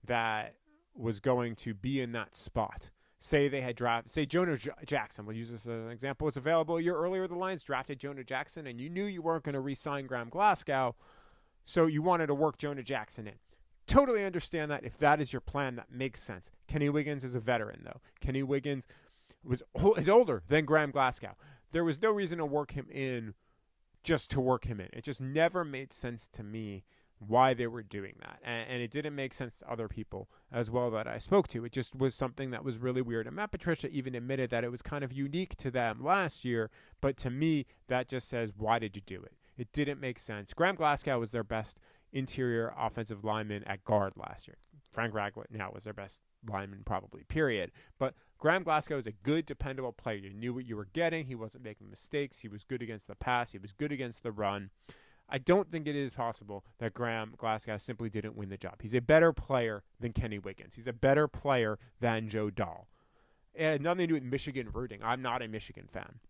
that 0.04 0.54
was 0.94 1.20
going 1.20 1.54
to 1.56 1.74
be 1.74 2.00
in 2.00 2.12
that 2.12 2.34
spot, 2.34 2.90
say 3.18 3.48
they 3.48 3.60
had 3.60 3.76
drafted, 3.76 4.12
say 4.12 4.24
Jonah 4.24 4.56
J- 4.56 4.70
Jackson, 4.86 5.26
we'll 5.26 5.36
use 5.36 5.50
this 5.50 5.66
as 5.66 5.84
an 5.84 5.90
example, 5.90 6.28
it's 6.28 6.36
available 6.36 6.76
a 6.76 6.80
year 6.80 6.96
earlier. 6.96 7.26
The 7.28 7.34
Lions 7.34 7.62
drafted 7.64 7.98
Jonah 7.98 8.24
Jackson, 8.24 8.66
and 8.66 8.80
you 8.80 8.88
knew 8.88 9.04
you 9.04 9.22
weren't 9.22 9.44
going 9.44 9.54
to 9.54 9.60
re-sign 9.60 10.06
Graham 10.06 10.28
Glasgow, 10.28 10.96
so 11.64 11.86
you 11.86 12.00
wanted 12.02 12.28
to 12.28 12.34
work 12.34 12.58
Jonah 12.58 12.82
Jackson 12.82 13.26
in. 13.26 13.34
Totally 13.86 14.24
understand 14.24 14.70
that. 14.70 14.84
If 14.84 14.98
that 14.98 15.20
is 15.20 15.32
your 15.32 15.40
plan, 15.40 15.76
that 15.76 15.90
makes 15.90 16.22
sense. 16.22 16.50
Kenny 16.66 16.88
Wiggins 16.88 17.24
is 17.24 17.34
a 17.34 17.40
veteran, 17.40 17.82
though. 17.84 18.00
Kenny 18.20 18.42
Wiggins 18.42 18.86
was 19.42 19.62
is 19.96 20.08
older 20.08 20.42
than 20.48 20.64
Graham 20.64 20.90
Glasgow. 20.90 21.36
There 21.72 21.84
was 21.84 22.00
no 22.00 22.10
reason 22.10 22.38
to 22.38 22.46
work 22.46 22.72
him 22.72 22.86
in 22.90 23.34
just 24.02 24.30
to 24.32 24.40
work 24.40 24.64
him 24.64 24.80
in. 24.80 24.88
It 24.92 25.04
just 25.04 25.20
never 25.20 25.64
made 25.64 25.92
sense 25.92 26.28
to 26.28 26.42
me 26.42 26.84
why 27.18 27.52
they 27.52 27.66
were 27.66 27.82
doing 27.82 28.14
that. 28.20 28.38
And, 28.44 28.70
and, 28.70 28.82
it 28.82 28.90
didn't 28.90 29.14
make 29.14 29.34
sense 29.34 29.58
to 29.58 29.70
other 29.70 29.88
people 29.88 30.30
as 30.52 30.70
well 30.70 30.90
that 30.92 31.08
I 31.08 31.18
spoke 31.18 31.48
to. 31.48 31.64
It 31.64 31.72
just 31.72 31.94
was 31.94 32.14
something 32.14 32.50
that 32.50 32.64
was 32.64 32.78
really 32.78 33.02
weird. 33.02 33.26
And 33.26 33.34
Matt 33.34 33.50
Patricia 33.50 33.88
even 33.88 34.14
admitted 34.14 34.50
that 34.50 34.64
it 34.64 34.70
was 34.70 34.82
kind 34.82 35.02
of 35.02 35.12
unique 35.12 35.56
to 35.56 35.70
them 35.70 36.04
last 36.04 36.44
year. 36.44 36.70
But 37.00 37.16
to 37.18 37.30
me, 37.30 37.66
that 37.88 38.08
just 38.08 38.28
says, 38.28 38.52
why 38.56 38.78
did 38.78 38.94
you 38.94 39.02
do 39.04 39.20
it? 39.22 39.34
It 39.56 39.72
didn't 39.72 40.00
make 40.00 40.20
sense. 40.20 40.54
Graham 40.54 40.76
Glasgow 40.76 41.18
was 41.18 41.32
their 41.32 41.42
best 41.42 41.80
interior 42.12 42.72
offensive 42.78 43.24
lineman 43.24 43.64
at 43.64 43.84
guard 43.84 44.12
last 44.16 44.46
year. 44.46 44.56
Frank 44.90 45.12
Ragnow 45.12 45.74
was 45.74 45.84
their 45.84 45.92
best 45.92 46.22
lineman, 46.46 46.82
probably, 46.84 47.24
period. 47.24 47.72
But 47.98 48.14
Graham 48.38 48.62
Glasgow 48.62 48.98
is 48.98 49.06
a 49.06 49.12
good, 49.12 49.46
dependable 49.46 49.92
player. 49.92 50.16
You 50.16 50.30
knew 50.30 50.54
what 50.54 50.66
you 50.66 50.76
were 50.76 50.88
getting. 50.92 51.26
He 51.26 51.34
wasn't 51.34 51.64
making 51.64 51.90
mistakes. 51.90 52.40
He 52.40 52.48
was 52.48 52.64
good 52.64 52.82
against 52.82 53.08
the 53.08 53.14
pass. 53.14 53.52
He 53.52 53.58
was 53.58 53.72
good 53.72 53.92
against 53.92 54.22
the 54.22 54.32
run. 54.32 54.70
I 55.28 55.38
don't 55.38 55.70
think 55.70 55.86
it 55.86 55.96
is 55.96 56.14
possible 56.14 56.64
that 56.78 56.94
Graham 56.94 57.34
Glasgow 57.36 57.76
simply 57.76 58.08
didn't 58.08 58.36
win 58.36 58.48
the 58.48 58.56
job. 58.56 58.80
He's 58.80 58.94
a 58.94 59.00
better 59.00 59.32
player 59.32 59.82
than 60.00 60.12
Kenny 60.12 60.38
Wiggins. 60.38 60.76
He's 60.76 60.86
a 60.86 60.92
better 60.92 61.28
player 61.28 61.78
than 62.00 62.28
Joe 62.28 62.48
Dahl. 62.48 62.88
Had 63.54 63.82
nothing 63.82 63.98
to 63.98 64.06
do 64.06 64.14
with 64.14 64.22
Michigan 64.22 64.68
rooting. 64.72 65.00
I'm 65.02 65.20
not 65.20 65.42
a 65.42 65.48
Michigan 65.48 65.88
fan. 65.92 66.20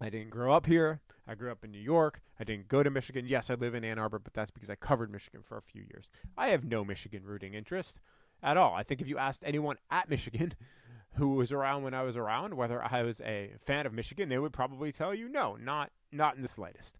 I 0.00 0.10
didn't 0.10 0.30
grow 0.30 0.52
up 0.52 0.66
here. 0.66 1.00
I 1.26 1.36
grew 1.36 1.52
up 1.52 1.64
in 1.64 1.70
New 1.70 1.78
York. 1.78 2.20
I 2.40 2.44
didn't 2.44 2.66
go 2.66 2.82
to 2.82 2.90
Michigan. 2.90 3.26
Yes, 3.26 3.48
I 3.48 3.54
live 3.54 3.74
in 3.74 3.84
Ann 3.84 3.98
Arbor, 3.98 4.18
but 4.18 4.34
that's 4.34 4.50
because 4.50 4.68
I 4.68 4.74
covered 4.74 5.10
Michigan 5.10 5.42
for 5.42 5.56
a 5.56 5.62
few 5.62 5.82
years. 5.82 6.10
I 6.36 6.48
have 6.48 6.64
no 6.64 6.84
Michigan 6.84 7.22
rooting 7.24 7.54
interest 7.54 8.00
at 8.42 8.56
all. 8.56 8.74
I 8.74 8.82
think 8.82 9.00
if 9.00 9.08
you 9.08 9.18
asked 9.18 9.42
anyone 9.44 9.76
at 9.90 10.08
Michigan 10.10 10.54
who 11.14 11.34
was 11.34 11.52
around 11.52 11.82
when 11.82 11.94
I 11.94 12.02
was 12.02 12.16
around 12.16 12.54
whether 12.54 12.82
I 12.82 13.02
was 13.02 13.20
a 13.20 13.52
fan 13.58 13.86
of 13.86 13.92
Michigan, 13.92 14.28
they 14.28 14.38
would 14.38 14.52
probably 14.52 14.92
tell 14.92 15.14
you 15.14 15.28
no, 15.28 15.56
not 15.56 15.90
not 16.10 16.36
in 16.36 16.42
the 16.42 16.48
slightest. 16.48 16.98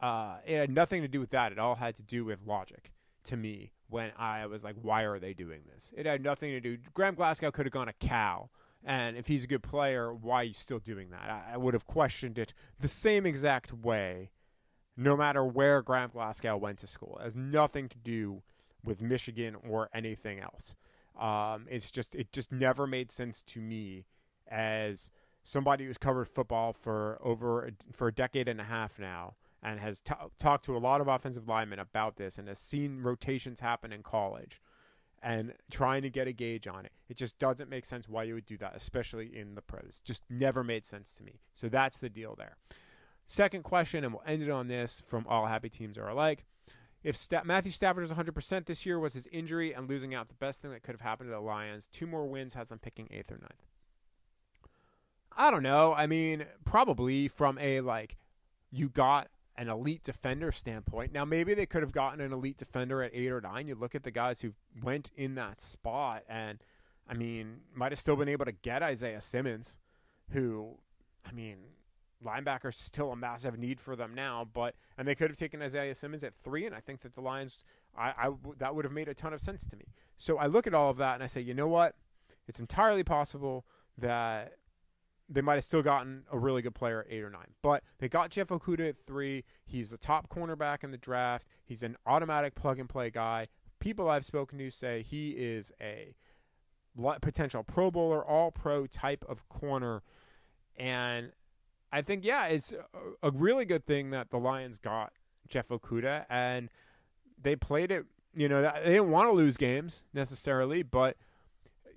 Uh, 0.00 0.36
it 0.46 0.56
had 0.56 0.70
nothing 0.70 1.02
to 1.02 1.08
do 1.08 1.20
with 1.20 1.30
that. 1.30 1.52
It 1.52 1.58
all 1.58 1.74
had 1.74 1.96
to 1.96 2.02
do 2.02 2.24
with 2.24 2.46
logic 2.46 2.92
to 3.24 3.36
me 3.36 3.72
when 3.88 4.12
I 4.16 4.46
was 4.46 4.62
like, 4.62 4.76
why 4.80 5.02
are 5.02 5.18
they 5.18 5.34
doing 5.34 5.62
this? 5.72 5.92
It 5.96 6.06
had 6.06 6.22
nothing 6.22 6.50
to 6.50 6.60
do. 6.60 6.78
Graham 6.94 7.14
Glasgow 7.14 7.50
could 7.50 7.66
have 7.66 7.72
gone 7.72 7.88
a 7.88 7.92
cow. 7.94 8.50
and 8.84 9.16
if 9.16 9.26
he's 9.26 9.44
a 9.44 9.48
good 9.48 9.62
player, 9.62 10.14
why 10.14 10.42
are 10.42 10.44
you 10.44 10.54
still 10.54 10.78
doing 10.78 11.10
that? 11.10 11.28
I, 11.28 11.54
I 11.54 11.56
would 11.56 11.74
have 11.74 11.86
questioned 11.86 12.38
it 12.38 12.54
the 12.78 12.88
same 12.88 13.26
exact 13.26 13.72
way, 13.72 14.30
no 14.96 15.16
matter 15.16 15.44
where 15.44 15.82
Graham 15.82 16.10
Glasgow 16.10 16.56
went 16.56 16.78
to 16.78 16.86
school. 16.86 17.16
It 17.20 17.24
has 17.24 17.36
nothing 17.36 17.88
to 17.88 17.98
do 17.98 18.42
with 18.84 19.00
Michigan 19.00 19.56
or 19.68 19.88
anything 19.94 20.40
else. 20.40 20.74
Um, 21.18 21.66
it's 21.68 21.90
just 21.90 22.14
it 22.14 22.32
just 22.32 22.52
never 22.52 22.86
made 22.86 23.10
sense 23.10 23.42
to 23.42 23.60
me 23.60 24.06
as 24.48 25.10
somebody 25.42 25.84
who's 25.84 25.98
covered 25.98 26.26
football 26.26 26.72
for 26.72 27.18
over 27.22 27.70
for 27.92 28.08
a 28.08 28.12
decade 28.12 28.48
and 28.48 28.60
a 28.60 28.64
half 28.64 28.98
now 28.98 29.34
and 29.62 29.80
has 29.80 30.00
t- 30.00 30.14
talked 30.38 30.64
to 30.66 30.76
a 30.76 30.78
lot 30.78 31.00
of 31.00 31.08
offensive 31.08 31.48
linemen 31.48 31.78
about 31.78 32.16
this 32.16 32.38
and 32.38 32.46
has 32.46 32.58
seen 32.58 33.02
rotations 33.02 33.60
happen 33.60 33.92
in 33.92 34.02
college 34.02 34.60
and 35.20 35.52
trying 35.70 36.02
to 36.02 36.10
get 36.10 36.28
a 36.28 36.32
gauge 36.32 36.68
on 36.68 36.84
it. 36.84 36.92
It 37.08 37.16
just 37.16 37.38
doesn't 37.38 37.68
make 37.68 37.84
sense 37.84 38.08
why 38.08 38.22
you 38.24 38.34
would 38.34 38.46
do 38.46 38.56
that, 38.58 38.76
especially 38.76 39.36
in 39.36 39.56
the 39.56 39.62
pros. 39.62 40.00
Just 40.04 40.22
never 40.30 40.62
made 40.62 40.84
sense 40.84 41.12
to 41.14 41.24
me. 41.24 41.40
So 41.54 41.68
that's 41.68 41.98
the 41.98 42.08
deal 42.08 42.36
there. 42.36 42.56
Second 43.26 43.64
question, 43.64 44.04
and 44.04 44.14
we'll 44.14 44.22
end 44.26 44.42
it 44.42 44.50
on 44.50 44.68
this 44.68 45.02
from 45.04 45.26
All 45.28 45.46
Happy 45.46 45.68
Teams 45.68 45.98
Are 45.98 46.08
Alike. 46.08 46.46
If 47.02 47.28
Matthew 47.44 47.70
Stafford 47.70 48.04
is 48.04 48.10
100% 48.10 48.66
this 48.66 48.84
year, 48.84 48.98
was 48.98 49.14
his 49.14 49.28
injury 49.30 49.72
and 49.72 49.88
losing 49.88 50.14
out 50.14 50.28
the 50.28 50.34
best 50.34 50.60
thing 50.60 50.72
that 50.72 50.82
could 50.82 50.94
have 50.94 51.00
happened 51.00 51.28
to 51.28 51.32
the 51.32 51.40
Lions? 51.40 51.88
Two 51.92 52.06
more 52.06 52.26
wins 52.26 52.54
has 52.54 52.68
them 52.68 52.78
picking 52.78 53.08
eighth 53.10 53.30
or 53.30 53.38
ninth. 53.38 53.66
I 55.36 55.52
don't 55.52 55.62
know. 55.62 55.94
I 55.94 56.08
mean, 56.08 56.44
probably 56.64 57.28
from 57.28 57.56
a 57.58 57.80
like, 57.80 58.16
you 58.72 58.88
got 58.88 59.28
an 59.56 59.68
elite 59.68 60.02
defender 60.02 60.50
standpoint. 60.50 61.12
Now, 61.12 61.24
maybe 61.24 61.54
they 61.54 61.66
could 61.66 61.82
have 61.82 61.92
gotten 61.92 62.20
an 62.20 62.32
elite 62.32 62.56
defender 62.56 63.02
at 63.02 63.12
eight 63.14 63.30
or 63.30 63.40
nine. 63.40 63.68
You 63.68 63.76
look 63.76 63.94
at 63.94 64.02
the 64.02 64.10
guys 64.10 64.40
who 64.40 64.52
went 64.82 65.10
in 65.16 65.36
that 65.36 65.60
spot, 65.60 66.24
and 66.28 66.58
I 67.08 67.14
mean, 67.14 67.60
might 67.74 67.92
have 67.92 67.98
still 67.98 68.16
been 68.16 68.28
able 68.28 68.44
to 68.44 68.52
get 68.52 68.82
Isaiah 68.82 69.20
Simmons, 69.20 69.76
who, 70.30 70.78
I 71.24 71.32
mean, 71.32 71.58
linebackers 72.24 72.74
still 72.74 73.12
a 73.12 73.16
massive 73.16 73.58
need 73.58 73.80
for 73.80 73.96
them 73.96 74.14
now. 74.14 74.46
But 74.52 74.74
and 74.96 75.06
they 75.06 75.14
could 75.14 75.30
have 75.30 75.38
taken 75.38 75.62
Isaiah 75.62 75.94
Simmons 75.94 76.24
at 76.24 76.34
three, 76.42 76.66
and 76.66 76.74
I 76.74 76.80
think 76.80 77.00
that 77.00 77.14
the 77.14 77.20
Lions, 77.20 77.64
I, 77.96 78.08
I 78.10 78.30
that 78.58 78.74
would 78.74 78.84
have 78.84 78.92
made 78.92 79.08
a 79.08 79.14
ton 79.14 79.32
of 79.32 79.40
sense 79.40 79.66
to 79.66 79.76
me. 79.76 79.86
So 80.16 80.38
I 80.38 80.46
look 80.46 80.66
at 80.66 80.74
all 80.74 80.90
of 80.90 80.96
that 80.98 81.14
and 81.14 81.22
I 81.22 81.26
say, 81.26 81.40
you 81.40 81.54
know 81.54 81.68
what? 81.68 81.94
It's 82.46 82.60
entirely 82.60 83.04
possible 83.04 83.66
that 83.98 84.54
they 85.28 85.42
might 85.42 85.56
have 85.56 85.64
still 85.64 85.82
gotten 85.82 86.24
a 86.32 86.38
really 86.38 86.62
good 86.62 86.74
player 86.74 87.00
at 87.00 87.06
eight 87.10 87.22
or 87.22 87.30
nine. 87.30 87.48
But 87.62 87.82
they 87.98 88.08
got 88.08 88.30
Jeff 88.30 88.48
Okudah 88.48 88.88
at 88.88 88.96
three. 89.06 89.44
He's 89.66 89.90
the 89.90 89.98
top 89.98 90.30
cornerback 90.30 90.82
in 90.82 90.90
the 90.90 90.96
draft. 90.96 91.46
He's 91.64 91.82
an 91.82 91.96
automatic 92.06 92.54
plug 92.54 92.78
and 92.78 92.88
play 92.88 93.10
guy. 93.10 93.48
People 93.78 94.08
I've 94.08 94.24
spoken 94.24 94.58
to 94.58 94.70
say 94.70 95.02
he 95.02 95.30
is 95.32 95.70
a 95.80 96.14
potential 97.20 97.62
Pro 97.62 97.90
Bowler, 97.90 98.24
All 98.24 98.50
Pro 98.50 98.86
type 98.86 99.24
of 99.28 99.46
corner. 99.48 100.02
And 100.76 101.32
I 101.92 102.02
think, 102.02 102.24
yeah, 102.24 102.46
it's 102.46 102.72
a 103.22 103.30
really 103.30 103.64
good 103.64 103.86
thing 103.86 104.10
that 104.10 104.30
the 104.30 104.38
Lions 104.38 104.78
got 104.78 105.12
Jeff 105.48 105.68
Okudah 105.68 106.26
And 106.28 106.68
they 107.40 107.56
played 107.56 107.90
it, 107.90 108.04
you 108.34 108.48
know, 108.48 108.62
they 108.62 108.92
didn't 108.92 109.10
want 109.10 109.28
to 109.28 109.32
lose 109.32 109.56
games 109.56 110.04
necessarily, 110.12 110.82
but 110.82 111.16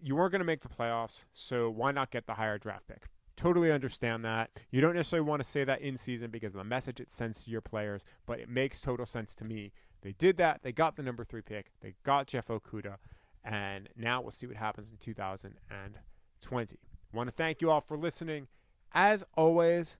you 0.01 0.15
weren't 0.15 0.31
going 0.31 0.39
to 0.39 0.45
make 0.45 0.61
the 0.61 0.69
playoffs. 0.69 1.25
So 1.33 1.69
why 1.69 1.91
not 1.91 2.11
get 2.11 2.25
the 2.25 2.35
higher 2.35 2.57
draft 2.57 2.87
pick? 2.87 3.09
Totally 3.35 3.71
understand 3.71 4.23
that. 4.25 4.51
You 4.69 4.81
don't 4.81 4.95
necessarily 4.95 5.27
want 5.27 5.43
to 5.43 5.47
say 5.49 5.63
that 5.63 5.81
in 5.81 5.97
season 5.97 6.31
because 6.31 6.53
of 6.53 6.59
the 6.59 6.63
message 6.63 6.99
it 6.99 7.11
sends 7.11 7.43
to 7.43 7.51
your 7.51 7.61
players, 7.61 8.03
but 8.25 8.39
it 8.39 8.49
makes 8.49 8.79
total 8.79 9.05
sense 9.05 9.33
to 9.35 9.43
me. 9.43 9.71
They 10.01 10.13
did 10.13 10.37
that. 10.37 10.63
They 10.63 10.71
got 10.71 10.95
the 10.95 11.03
number 11.03 11.23
three 11.23 11.41
pick. 11.41 11.71
They 11.81 11.95
got 12.03 12.27
Jeff 12.27 12.47
Okudah, 12.47 12.97
and 13.43 13.89
now 13.95 14.21
we'll 14.21 14.31
see 14.31 14.47
what 14.47 14.57
happens 14.57 14.91
in 14.91 14.97
2020. 14.97 16.75
I 17.13 17.17
Want 17.17 17.27
to 17.27 17.31
thank 17.31 17.61
you 17.61 17.69
all 17.69 17.81
for 17.81 17.97
listening. 17.97 18.47
As 18.93 19.23
always, 19.35 19.97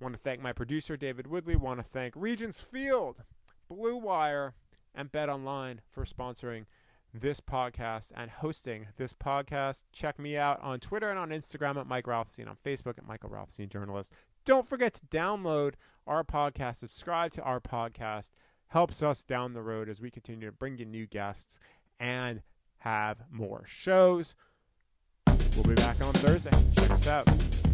want 0.00 0.14
to 0.14 0.18
thank 0.18 0.40
my 0.40 0.52
producer 0.52 0.96
David 0.96 1.26
Woodley. 1.26 1.56
Want 1.56 1.80
to 1.80 1.84
thank 1.84 2.14
Regents 2.16 2.60
Field, 2.60 3.22
Blue 3.68 3.96
Wire, 3.96 4.54
and 4.94 5.10
Bet 5.10 5.28
Online 5.28 5.80
for 5.90 6.04
sponsoring 6.04 6.66
this 7.12 7.40
podcast 7.40 8.12
and 8.14 8.30
hosting 8.30 8.88
this 8.96 9.12
podcast. 9.12 9.84
Check 9.92 10.18
me 10.18 10.36
out 10.36 10.60
on 10.62 10.78
Twitter 10.80 11.08
and 11.08 11.18
on 11.18 11.30
Instagram 11.30 11.76
at 11.76 11.86
Mike 11.86 12.06
Rothstein, 12.06 12.48
on 12.48 12.56
Facebook 12.64 12.98
at 12.98 13.06
Michael 13.06 13.30
Rothstein 13.30 13.68
Journalist. 13.68 14.12
Don't 14.44 14.68
forget 14.68 14.94
to 14.94 15.06
download 15.06 15.74
our 16.06 16.24
podcast, 16.24 16.76
subscribe 16.76 17.32
to 17.32 17.42
our 17.42 17.60
podcast. 17.60 18.30
Helps 18.68 19.02
us 19.02 19.24
down 19.24 19.54
the 19.54 19.62
road 19.62 19.88
as 19.88 20.00
we 20.00 20.10
continue 20.10 20.46
to 20.46 20.52
bring 20.52 20.76
you 20.78 20.84
new 20.84 21.06
guests 21.06 21.58
and 21.98 22.42
have 22.78 23.18
more 23.30 23.64
shows. 23.66 24.34
We'll 25.26 25.64
be 25.64 25.74
back 25.74 26.04
on 26.04 26.12
Thursday. 26.12 26.50
Check 26.74 26.90
us 26.90 27.08
out. 27.08 27.67